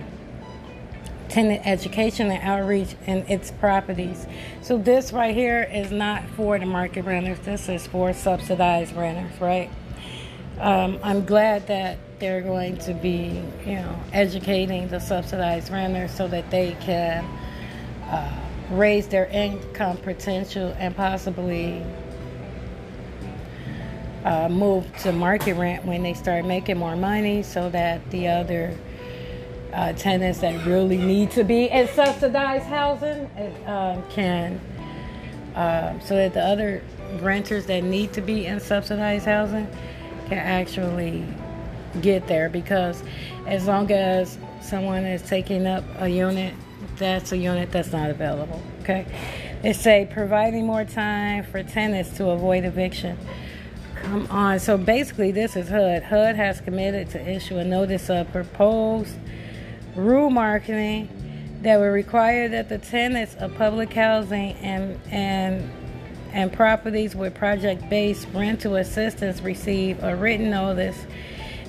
tenant 1.32 1.66
education 1.66 2.30
and 2.30 2.42
outreach 2.42 2.94
in 3.06 3.18
its 3.26 3.50
properties. 3.52 4.26
So 4.60 4.76
this 4.76 5.12
right 5.12 5.34
here 5.34 5.62
is 5.62 5.90
not 5.90 6.22
for 6.36 6.58
the 6.58 6.66
market 6.66 7.06
renters. 7.06 7.38
This 7.38 7.70
is 7.70 7.86
for 7.86 8.12
subsidized 8.12 8.94
renters, 8.94 9.40
right? 9.40 9.70
Um, 10.60 11.00
I'm 11.02 11.24
glad 11.24 11.66
that 11.68 11.98
they're 12.18 12.42
going 12.42 12.76
to 12.78 12.92
be, 12.92 13.42
you 13.66 13.76
know, 13.76 13.98
educating 14.12 14.88
the 14.88 15.00
subsidized 15.00 15.72
renters 15.72 16.14
so 16.14 16.28
that 16.28 16.50
they 16.50 16.76
can 16.80 17.24
uh, 18.04 18.38
raise 18.70 19.08
their 19.08 19.26
income 19.26 19.96
potential 19.96 20.76
and 20.78 20.94
possibly 20.94 21.82
uh, 24.24 24.50
move 24.50 24.84
to 24.98 25.12
market 25.12 25.54
rent 25.54 25.84
when 25.86 26.02
they 26.02 26.14
start 26.14 26.44
making 26.44 26.76
more 26.76 26.94
money 26.94 27.42
so 27.42 27.70
that 27.70 28.08
the 28.10 28.28
other 28.28 28.76
uh, 29.72 29.92
tenants 29.94 30.40
that 30.40 30.64
really 30.66 30.98
need 30.98 31.30
to 31.32 31.44
be 31.44 31.68
in 31.70 31.88
subsidized 31.88 32.66
housing 32.66 33.26
uh, 33.66 34.02
can, 34.10 34.60
uh, 35.54 35.98
so 36.00 36.16
that 36.16 36.34
the 36.34 36.40
other 36.40 36.82
renters 37.20 37.66
that 37.66 37.82
need 37.82 38.12
to 38.12 38.20
be 38.20 38.46
in 38.46 38.60
subsidized 38.60 39.26
housing 39.26 39.66
can 40.28 40.38
actually 40.38 41.24
get 42.00 42.26
there. 42.26 42.48
Because 42.48 43.02
as 43.46 43.66
long 43.66 43.90
as 43.90 44.38
someone 44.60 45.04
is 45.04 45.22
taking 45.22 45.66
up 45.66 45.84
a 45.98 46.08
unit, 46.08 46.54
that's 46.96 47.32
a 47.32 47.36
unit 47.36 47.70
that's 47.70 47.92
not 47.92 48.10
available. 48.10 48.62
Okay, 48.80 49.06
it's 49.62 49.86
a 49.86 50.06
providing 50.12 50.66
more 50.66 50.84
time 50.84 51.44
for 51.44 51.62
tenants 51.62 52.16
to 52.16 52.30
avoid 52.30 52.64
eviction. 52.64 53.16
Come 54.02 54.26
on. 54.30 54.58
So 54.58 54.76
basically, 54.76 55.30
this 55.30 55.54
is 55.54 55.68
HUD. 55.68 56.02
HUD 56.02 56.34
has 56.34 56.60
committed 56.60 57.10
to 57.10 57.30
issue 57.30 57.58
a 57.58 57.64
notice 57.64 58.10
of 58.10 58.30
proposed 58.32 59.14
rule 59.94 60.30
marketing 60.30 61.08
that 61.62 61.78
would 61.78 61.86
require 61.86 62.48
that 62.48 62.68
the 62.68 62.78
tenants 62.78 63.34
of 63.36 63.54
public 63.54 63.92
housing 63.92 64.52
and 64.54 64.98
and 65.10 65.70
and 66.32 66.52
properties 66.52 67.14
with 67.14 67.34
project-based 67.34 68.26
rental 68.32 68.76
assistance 68.76 69.42
receive 69.42 70.02
a 70.02 70.16
written 70.16 70.50
notice 70.50 70.96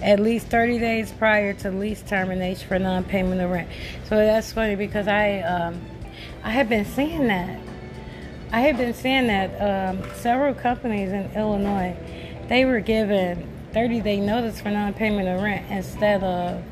at 0.01 0.19
least 0.19 0.47
30 0.47 0.79
days 0.79 1.11
prior 1.11 1.53
to 1.53 1.71
lease 1.71 2.01
termination 2.01 2.67
for 2.67 2.77
non-payment 2.77 3.39
of 3.41 3.49
rent. 3.49 3.69
So 4.05 4.17
that's 4.17 4.51
funny 4.51 4.75
because 4.75 5.07
I 5.07 5.39
um, 5.39 5.81
I 6.43 6.51
have 6.51 6.69
been 6.69 6.85
seeing 6.85 7.27
that. 7.27 7.59
I 8.51 8.61
have 8.61 8.77
been 8.77 8.93
seeing 8.93 9.27
that 9.27 9.49
um, 9.59 10.03
several 10.15 10.53
companies 10.53 11.11
in 11.11 11.31
Illinois, 11.35 11.95
they 12.47 12.65
were 12.65 12.81
given 12.81 13.49
30 13.73 14.01
day 14.01 14.19
notice 14.19 14.61
for 14.61 14.69
non 14.69 14.93
payment 14.93 15.27
of 15.27 15.41
rent 15.41 15.69
instead 15.71 16.23
of 16.23 16.63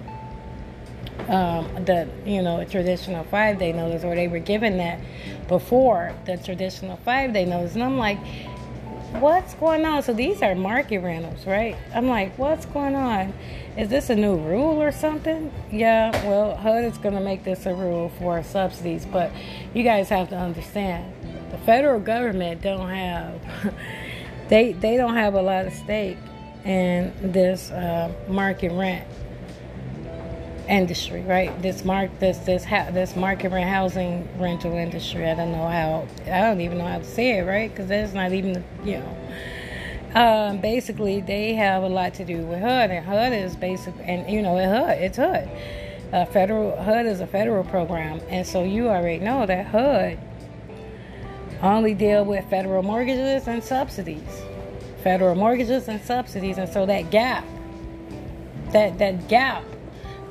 um, 1.30 1.86
the 1.86 2.10
you 2.26 2.42
know 2.42 2.64
traditional 2.66 3.24
five 3.26 3.60
day 3.60 3.72
notice, 3.74 4.04
or 4.04 4.16
they 4.16 4.28
were 4.28 4.40
given 4.40 4.78
that 4.78 5.00
before 5.48 6.14
the 6.26 6.38
traditional 6.38 6.98
five 6.98 7.34
day 7.34 7.46
notice. 7.46 7.74
And 7.74 7.84
I'm 7.84 7.98
like, 7.98 8.20
what's 9.20 9.54
going 9.56 9.86
on? 9.86 10.04
So 10.04 10.14
these 10.14 10.42
are 10.42 10.56
market 10.56 11.00
rentals, 11.00 11.46
right? 11.46 11.76
I'm 11.94 12.08
like, 12.08 12.38
what's 12.38 12.66
going 12.66 12.96
on? 12.96 13.34
Is 13.78 13.90
this 13.90 14.10
a 14.10 14.16
new 14.16 14.36
rule 14.36 14.82
or 14.82 14.92
something? 14.92 15.52
Yeah, 15.72 16.12
well, 16.28 16.56
HUD 16.56 16.84
is 16.86 16.98
going 16.98 17.16
to 17.16 17.22
make 17.22 17.44
this 17.44 17.66
a 17.66 17.74
rule 17.74 18.10
for 18.20 18.44
subsidies, 18.44 19.06
but 19.06 19.32
you 19.74 19.84
guys 19.84 20.10
have 20.10 20.30
to 20.30 20.38
understand, 20.38 21.14
the 21.52 21.58
federal 21.60 22.00
government 22.00 22.62
don't 22.62 22.90
have 22.90 23.74
they 24.50 24.74
they 24.74 24.98
don't 24.98 25.16
have 25.16 25.34
a 25.34 25.42
lot 25.42 25.66
of 25.66 25.74
stake 25.74 26.18
in 26.66 27.12
this 27.22 27.72
uh, 27.72 28.12
market 28.28 28.72
rent 28.72 29.08
industry, 30.67 31.21
right? 31.21 31.62
This 31.62 31.84
mark 31.84 32.17
this 32.19 32.38
this 32.39 32.63
ha- 32.63 32.89
this 32.91 33.15
market 33.15 33.52
rent 33.52 33.69
housing 33.69 34.28
rental 34.39 34.74
industry. 34.74 35.28
I 35.28 35.36
don't 35.36 35.52
know 35.52 35.67
how 35.67 36.08
I 36.26 36.41
don't 36.41 36.62
even 36.62 36.78
know 36.78 36.88
how 36.88 37.00
to 37.00 37.04
say 37.04 37.39
it, 37.39 37.43
right? 37.43 37.69
Because 37.69 37.88
that's 37.88 38.13
not 38.13 38.32
even 38.32 38.63
you 38.84 39.00
know. 39.00 39.17
Um, 40.13 40.60
basically, 40.60 41.21
they 41.21 41.54
have 41.54 41.84
a 41.84 41.88
lot 41.88 42.15
to 42.15 42.26
do 42.26 42.39
with 42.39 42.60
HUD, 42.60 42.91
and 42.91 43.06
HUD 43.06 43.32
is 43.32 43.56
basic, 43.56 43.93
and 44.02 44.30
you 44.30 44.41
know, 44.41 44.58
HUD, 44.58 44.97
it's 44.97 45.17
HUD. 45.17 45.50
Uh, 46.12 46.26
federal 46.26 46.76
HUD 46.82 47.06
is 47.06 47.21
a 47.21 47.28
federal 47.28 47.63
program, 47.63 48.19
and 48.28 48.45
so 48.45 48.63
you 48.63 48.89
already 48.89 49.24
know 49.24 49.45
that 49.45 49.67
HUD 49.67 50.19
only 51.62 51.93
deal 51.93 52.26
with 52.26 52.43
federal 52.50 52.84
mortgages 52.84 53.47
and 53.47 53.63
subsidies, 53.63 54.41
federal 55.02 55.36
mortgages 55.36 55.88
and 55.88 56.02
subsidies, 56.02 56.58
and 56.58 56.67
so 56.67 56.86
that 56.86 57.10
gap, 57.10 57.45
that 58.74 58.97
that 58.97 59.30
gap 59.30 59.63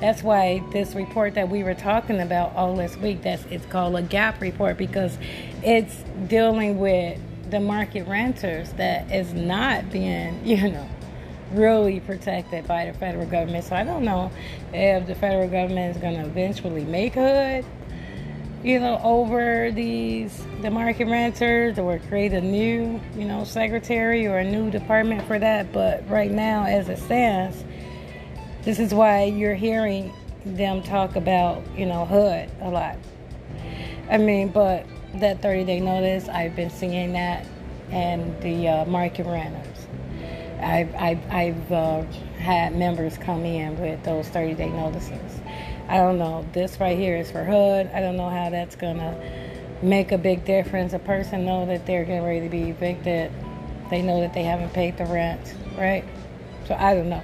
that's 0.01 0.23
why 0.23 0.63
this 0.71 0.95
report 0.95 1.35
that 1.35 1.47
we 1.49 1.63
were 1.63 1.75
talking 1.75 2.19
about 2.19 2.55
all 2.55 2.75
this 2.75 2.97
week, 2.97 3.21
that's 3.21 3.45
it's 3.45 3.65
called 3.67 3.95
a 3.95 4.01
gap 4.01 4.41
report 4.41 4.77
because 4.77 5.15
it's 5.63 6.03
dealing 6.27 6.79
with 6.79 7.19
the 7.51 7.59
market 7.59 8.07
renters 8.07 8.71
that 8.73 9.11
is 9.11 9.33
not 9.33 9.91
being, 9.91 10.41
you 10.45 10.71
know, 10.71 10.89
really 11.51 11.99
protected 11.99 12.67
by 12.67 12.85
the 12.85 12.93
federal 12.93 13.27
government. 13.27 13.63
So 13.63 13.75
I 13.75 13.83
don't 13.83 14.03
know 14.03 14.31
if 14.73 15.05
the 15.05 15.15
federal 15.15 15.47
government 15.47 15.95
is 15.95 16.01
going 16.01 16.15
to 16.15 16.25
eventually 16.25 16.83
make 16.83 17.13
HUD, 17.13 17.63
you 18.63 18.79
know, 18.79 18.99
over 19.03 19.71
these 19.71 20.45
the 20.61 20.71
market 20.71 21.05
renters 21.05 21.77
or 21.77 21.99
create 21.99 22.33
a 22.33 22.41
new, 22.41 22.99
you 23.15 23.25
know, 23.25 23.43
secretary 23.43 24.25
or 24.25 24.39
a 24.39 24.43
new 24.43 24.71
department 24.71 25.27
for 25.27 25.37
that. 25.37 25.71
But 25.71 26.09
right 26.09 26.31
now, 26.31 26.65
as 26.65 26.89
it 26.89 26.97
stands, 26.97 27.63
this 28.63 28.79
is 28.79 28.93
why 28.93 29.23
you're 29.23 29.55
hearing 29.55 30.13
them 30.45 30.83
talk 30.83 31.15
about, 31.15 31.63
you 31.75 31.85
know, 31.85 32.05
HUD 32.05 32.49
a 32.61 32.69
lot. 32.69 32.97
I 34.09 34.17
mean, 34.17 34.49
but 34.49 34.85
that 35.15 35.41
30 35.41 35.65
day 35.65 35.79
notice, 35.79 36.29
I've 36.29 36.55
been 36.55 36.69
seeing 36.69 37.13
that, 37.13 37.45
and 37.89 38.39
the 38.41 38.67
uh, 38.67 38.85
market 38.85 39.25
renters. 39.25 39.87
I've, 40.61 40.93
I've, 40.95 41.31
I've 41.31 41.71
uh, 41.71 42.03
had 42.37 42.75
members 42.75 43.17
come 43.17 43.45
in 43.45 43.79
with 43.79 44.03
those 44.03 44.27
30 44.29 44.53
day 44.55 44.69
notices. 44.69 45.41
I 45.87 45.97
don't 45.97 46.19
know. 46.19 46.45
This 46.53 46.79
right 46.79 46.97
here 46.97 47.17
is 47.17 47.31
for 47.31 47.43
HUD. 47.43 47.91
I 47.93 47.99
don't 47.99 48.15
know 48.15 48.29
how 48.29 48.49
that's 48.49 48.75
going 48.75 48.97
to 48.97 49.15
make 49.81 50.11
a 50.11 50.17
big 50.17 50.45
difference. 50.45 50.93
A 50.93 50.99
person 50.99 51.45
know 51.45 51.65
that 51.65 51.85
they're 51.85 52.05
getting 52.05 52.23
ready 52.23 52.41
to 52.41 52.49
be 52.49 52.69
evicted. 52.69 53.31
They 53.89 54.01
know 54.01 54.21
that 54.21 54.33
they 54.33 54.43
haven't 54.43 54.71
paid 54.73 54.97
the 54.97 55.05
rent, 55.05 55.53
right? 55.77 56.05
So 56.67 56.75
I 56.75 56.93
don't 56.93 57.09
know. 57.09 57.23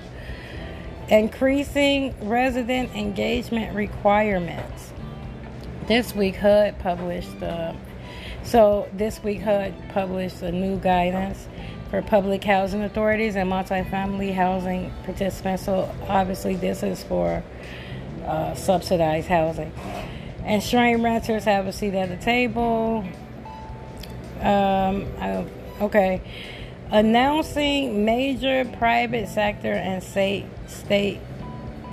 Increasing 1.10 2.14
resident 2.28 2.94
engagement 2.94 3.74
requirements. 3.74 4.92
This 5.88 6.14
week, 6.14 6.36
HUD 6.36 6.78
published. 6.80 7.30
So 8.44 8.90
this 8.92 9.24
week, 9.24 9.40
HUD 9.40 9.74
published 9.90 10.42
a 10.42 10.52
new 10.52 10.78
guidance 10.78 11.48
for 11.90 12.02
public 12.02 12.44
housing 12.44 12.84
authorities 12.84 13.38
and 13.38 13.50
multifamily 13.50 14.34
housing 14.34 14.92
participants. 15.06 15.64
So 15.64 15.90
obviously, 16.10 16.58
this 16.58 16.84
is 16.84 17.04
for 17.04 17.42
uh, 18.26 18.54
subsidized 18.56 19.30
housing. 19.30 19.72
Ensuring 20.46 21.04
renters 21.04 21.46
have 21.46 21.68
a 21.68 21.72
seat 21.72 21.94
at 21.94 22.10
the 22.10 22.18
table. 22.18 23.06
Um, 24.42 25.08
I, 25.20 25.46
okay 25.80 26.22
announcing 26.92 28.06
major 28.06 28.64
private 28.78 29.28
sector 29.28 29.74
and 29.74 30.02
state 30.02 30.46
state 30.68 31.20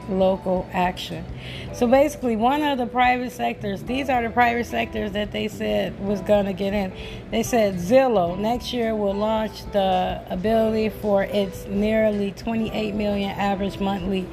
local 0.08 0.68
action. 0.72 1.24
So 1.72 1.86
basically, 1.86 2.36
one 2.36 2.62
of 2.62 2.78
the 2.78 2.86
private 2.86 3.32
sectors, 3.32 3.82
these 3.82 4.08
are 4.08 4.22
the 4.22 4.30
private 4.30 4.66
sectors 4.66 5.12
that 5.12 5.32
they 5.32 5.48
said 5.48 5.98
was 6.04 6.20
going 6.20 6.46
to 6.46 6.52
get 6.52 6.72
in. 6.74 6.92
They 7.30 7.42
said 7.42 7.76
Zillow 7.76 8.38
next 8.38 8.72
year 8.72 8.94
will 8.94 9.14
launch 9.14 9.64
the 9.72 10.22
ability 10.28 10.90
for 10.90 11.24
its 11.24 11.66
nearly 11.66 12.32
28 12.32 12.94
million 12.94 13.30
average 13.30 13.80
monthly 13.80 14.26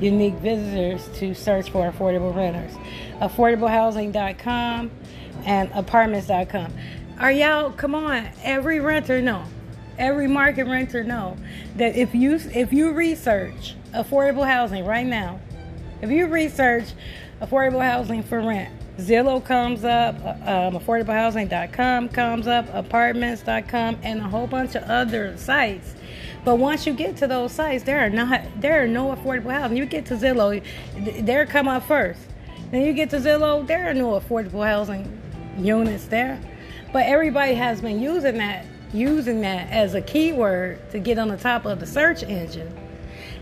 unique 0.00 0.34
visitors 0.34 1.08
to 1.18 1.34
search 1.34 1.70
for 1.70 1.90
affordable 1.90 2.34
renters. 2.34 2.72
AffordableHousing.com 3.20 4.90
and 5.44 5.70
apartments.com. 5.72 6.72
Are 7.18 7.32
y'all, 7.32 7.70
come 7.72 7.94
on, 7.94 8.28
every 8.42 8.80
renter, 8.80 9.22
no 9.22 9.44
every 9.98 10.26
market 10.26 10.66
renter 10.66 11.02
know 11.02 11.36
that 11.76 11.96
if 11.96 12.14
you 12.14 12.34
if 12.54 12.70
you 12.72 12.92
research 12.92 13.74
affordable 13.96 14.46
housing 14.46 14.84
right 14.84 15.06
now, 15.06 15.40
if 16.02 16.10
you 16.10 16.26
research 16.26 16.92
affordable 17.40 17.82
housing 17.82 18.22
for 18.22 18.40
rent, 18.40 18.72
Zillow 18.98 19.44
comes 19.44 19.84
up, 19.84 20.16
uh, 20.24 20.68
um, 20.68 20.80
affordablehousing.com 20.80 22.08
comes 22.08 22.46
up, 22.46 22.66
apartments.com, 22.72 23.98
and 24.02 24.20
a 24.20 24.24
whole 24.24 24.46
bunch 24.46 24.74
of 24.74 24.84
other 24.84 25.36
sites. 25.36 25.94
But 26.44 26.56
once 26.56 26.86
you 26.86 26.94
get 26.94 27.16
to 27.18 27.26
those 27.26 27.52
sites, 27.52 27.84
there 27.84 28.00
are 28.00 28.10
not 28.10 28.42
there 28.60 28.82
are 28.82 28.86
no 28.86 29.14
affordable 29.14 29.50
housing. 29.50 29.76
You 29.76 29.84
get 29.84 30.06
to 30.06 30.14
Zillow, 30.14 30.62
they're 31.26 31.44
come 31.44 31.68
up 31.68 31.84
first. 31.84 32.20
Then 32.70 32.82
you 32.82 32.92
get 32.92 33.10
to 33.10 33.16
Zillow, 33.16 33.66
there 33.66 33.90
are 33.90 33.94
no 33.94 34.18
affordable 34.18 34.66
housing 34.66 35.20
units 35.58 36.06
there. 36.06 36.40
But 36.92 37.06
everybody 37.06 37.54
has 37.54 37.80
been 37.80 38.00
using 38.00 38.38
that 38.38 38.64
using 38.92 39.40
that 39.42 39.70
as 39.70 39.94
a 39.94 40.00
keyword 40.00 40.90
to 40.90 40.98
get 40.98 41.18
on 41.18 41.28
the 41.28 41.36
top 41.36 41.66
of 41.66 41.80
the 41.80 41.86
search 41.86 42.22
engine. 42.22 42.85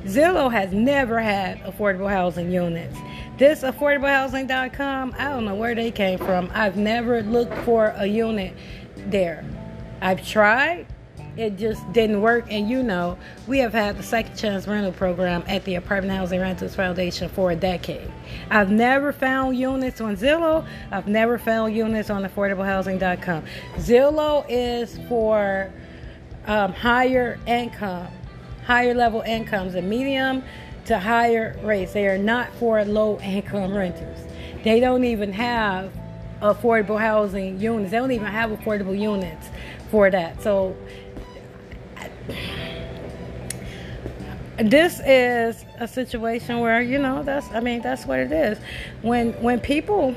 Zillow 0.04 0.52
has 0.52 0.72
never 0.72 1.20
had 1.20 1.58
affordable 1.60 2.10
housing 2.10 2.50
units. 2.50 2.96
This 3.38 3.62
affordablehousing.com, 3.62 5.14
I 5.18 5.24
don't 5.24 5.44
know 5.44 5.54
where 5.54 5.74
they 5.74 5.90
came 5.90 6.18
from. 6.18 6.50
I've 6.54 6.76
never 6.76 7.22
looked 7.22 7.56
for 7.64 7.94
a 7.96 8.06
unit 8.06 8.54
there. 8.96 9.44
I've 10.00 10.26
tried, 10.26 10.86
it 11.36 11.56
just 11.56 11.90
didn't 11.92 12.20
work. 12.20 12.46
And 12.50 12.68
you 12.68 12.82
know, 12.82 13.18
we 13.46 13.58
have 13.58 13.72
had 13.72 13.98
the 13.98 14.02
second 14.02 14.36
chance 14.36 14.68
rental 14.68 14.92
program 14.92 15.42
at 15.48 15.64
the 15.64 15.76
Apartment 15.76 16.16
Housing 16.16 16.40
Rentals 16.40 16.74
Foundation 16.74 17.28
for 17.28 17.50
a 17.50 17.56
decade. 17.56 18.10
I've 18.50 18.70
never 18.70 19.12
found 19.12 19.58
units 19.58 20.00
on 20.00 20.16
Zillow. 20.16 20.66
I've 20.90 21.08
never 21.08 21.38
found 21.38 21.74
units 21.74 22.10
on 22.10 22.24
affordablehousing.com. 22.24 23.44
Zillow 23.76 24.44
is 24.48 24.98
for 25.08 25.72
um, 26.46 26.72
higher 26.72 27.38
income, 27.46 28.08
higher 28.64 28.94
level 28.94 29.20
incomes, 29.22 29.74
and 29.74 29.88
medium 29.88 30.42
to 30.86 30.98
higher 30.98 31.58
rates. 31.62 31.92
They 31.92 32.06
are 32.06 32.18
not 32.18 32.52
for 32.54 32.84
low 32.84 33.18
income 33.20 33.74
renters. 33.74 34.18
They 34.62 34.80
don't 34.80 35.04
even 35.04 35.32
have 35.32 35.92
affordable 36.40 36.98
housing 36.98 37.60
units. 37.60 37.90
They 37.90 37.98
don't 37.98 38.12
even 38.12 38.26
have 38.26 38.50
affordable 38.50 38.98
units 38.98 39.48
for 39.90 40.10
that. 40.10 40.42
So 40.42 40.76
this 44.58 45.00
is 45.04 45.64
a 45.80 45.88
situation 45.88 46.60
where 46.60 46.80
you 46.80 46.96
know 46.96 47.24
that's 47.24 47.50
i 47.50 47.58
mean 47.58 47.82
that's 47.82 48.06
what 48.06 48.20
it 48.20 48.30
is 48.30 48.56
when 49.02 49.32
when 49.42 49.58
people 49.58 50.12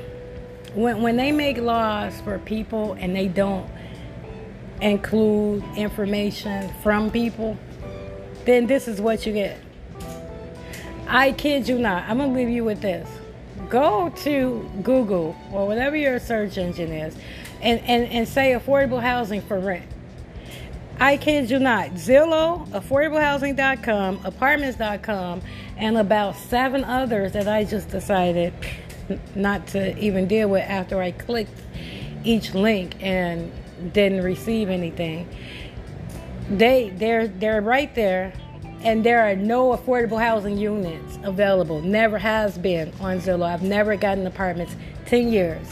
when 0.74 1.02
when 1.02 1.16
they 1.16 1.32
make 1.32 1.58
laws 1.58 2.20
for 2.20 2.38
people 2.38 2.92
and 3.00 3.16
they 3.16 3.26
don't 3.26 3.68
include 4.80 5.62
information 5.76 6.72
from 6.84 7.10
people 7.10 7.58
then 8.48 8.66
this 8.66 8.88
is 8.88 9.00
what 9.00 9.26
you 9.26 9.32
get 9.32 9.60
i 11.06 11.32
kid 11.32 11.68
you 11.68 11.78
not 11.78 12.02
i'm 12.08 12.18
gonna 12.18 12.32
leave 12.32 12.48
you 12.48 12.64
with 12.64 12.80
this 12.80 13.08
go 13.68 14.08
to 14.10 14.68
google 14.82 15.36
or 15.52 15.66
whatever 15.66 15.96
your 15.96 16.18
search 16.18 16.56
engine 16.56 16.90
is 16.90 17.14
and 17.60 17.80
and, 17.80 18.04
and 18.10 18.26
say 18.26 18.52
affordable 18.52 19.00
housing 19.00 19.42
for 19.42 19.58
rent 19.58 19.86
I 21.00 21.16
kid 21.16 21.48
you 21.48 21.60
not. 21.60 21.90
Zillow, 21.90 22.66
affordablehousing.com, 22.70 24.22
apartments.com, 24.24 25.42
and 25.76 25.96
about 25.96 26.34
seven 26.34 26.82
others 26.82 27.32
that 27.32 27.46
I 27.46 27.62
just 27.62 27.88
decided 27.88 28.52
not 29.36 29.68
to 29.68 29.96
even 29.98 30.26
deal 30.26 30.48
with 30.48 30.64
after 30.68 31.00
I 31.00 31.12
clicked 31.12 31.56
each 32.24 32.52
link 32.52 32.96
and 33.00 33.52
didn't 33.92 34.22
receive 34.22 34.68
anything. 34.68 35.28
They 36.50 36.90
they're 36.90 37.28
they're 37.28 37.60
right 37.60 37.94
there 37.94 38.32
and 38.82 39.04
there 39.04 39.28
are 39.28 39.34
no 39.34 39.76
affordable 39.76 40.20
housing 40.20 40.56
units 40.56 41.18
available. 41.24 41.80
Never 41.80 42.18
has 42.18 42.56
been 42.56 42.92
on 43.00 43.20
Zillow. 43.20 43.42
I've 43.46 43.62
never 43.62 43.96
gotten 43.96 44.26
apartments 44.26 44.76
10 45.06 45.32
years. 45.32 45.66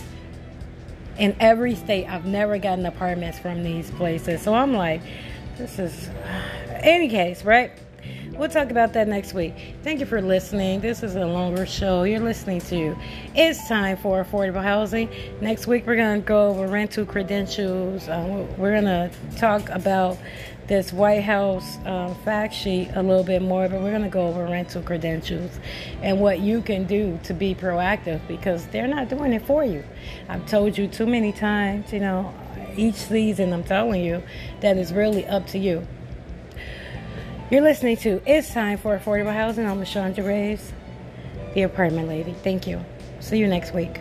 In 1.18 1.34
every 1.40 1.74
state, 1.74 2.06
I've 2.06 2.26
never 2.26 2.58
gotten 2.58 2.84
apartments 2.84 3.38
from 3.38 3.62
these 3.62 3.90
places. 3.92 4.42
So 4.42 4.54
I'm 4.54 4.74
like, 4.74 5.02
this 5.56 5.78
is 5.78 6.10
any 6.82 7.08
case, 7.08 7.44
right? 7.44 7.70
We'll 8.32 8.50
talk 8.50 8.70
about 8.70 8.92
that 8.92 9.08
next 9.08 9.32
week. 9.32 9.54
Thank 9.82 9.98
you 9.98 10.04
for 10.04 10.20
listening. 10.20 10.80
This 10.80 11.02
is 11.02 11.16
a 11.16 11.24
longer 11.24 11.64
show. 11.64 12.02
You're 12.02 12.20
listening 12.20 12.60
to 12.62 12.94
It's 13.34 13.66
Time 13.66 13.96
for 13.96 14.22
Affordable 14.22 14.62
Housing. 14.62 15.08
Next 15.40 15.66
week, 15.66 15.86
we're 15.86 15.96
going 15.96 16.20
to 16.20 16.26
go 16.26 16.48
over 16.48 16.66
rental 16.66 17.06
credentials. 17.06 18.08
Uh, 18.08 18.46
we're 18.58 18.78
going 18.78 18.84
to 18.84 19.10
talk 19.38 19.70
about 19.70 20.18
this 20.66 20.92
White 20.92 21.22
House 21.22 21.78
um, 21.86 22.14
fact 22.16 22.52
sheet 22.52 22.90
a 22.94 23.02
little 23.02 23.22
bit 23.22 23.42
more, 23.42 23.68
but 23.68 23.80
we're 23.80 23.90
going 23.90 24.02
to 24.02 24.08
go 24.08 24.26
over 24.26 24.44
rental 24.44 24.82
credentials 24.82 25.50
and 26.02 26.20
what 26.20 26.40
you 26.40 26.60
can 26.60 26.84
do 26.86 27.18
to 27.24 27.34
be 27.34 27.54
proactive 27.54 28.20
because 28.26 28.66
they're 28.66 28.88
not 28.88 29.08
doing 29.08 29.32
it 29.32 29.42
for 29.46 29.64
you. 29.64 29.84
I've 30.28 30.46
told 30.46 30.76
you 30.76 30.88
too 30.88 31.06
many 31.06 31.32
times, 31.32 31.92
you 31.92 32.00
know, 32.00 32.34
each 32.76 32.96
season 32.96 33.52
I'm 33.52 33.64
telling 33.64 34.04
you 34.04 34.22
that 34.60 34.76
it's 34.76 34.92
really 34.92 35.26
up 35.26 35.46
to 35.48 35.58
you. 35.58 35.86
You're 37.50 37.62
listening 37.62 37.96
to 37.98 38.20
It's 38.26 38.52
Time 38.52 38.76
for 38.76 38.98
Affordable 38.98 39.32
Housing. 39.32 39.66
I'm 39.66 39.84
Chandra 39.84 40.24
Raves, 40.24 40.72
the 41.54 41.62
apartment 41.62 42.08
lady. 42.08 42.32
Thank 42.42 42.66
you. 42.66 42.84
See 43.20 43.38
you 43.38 43.46
next 43.46 43.72
week. 43.72 44.00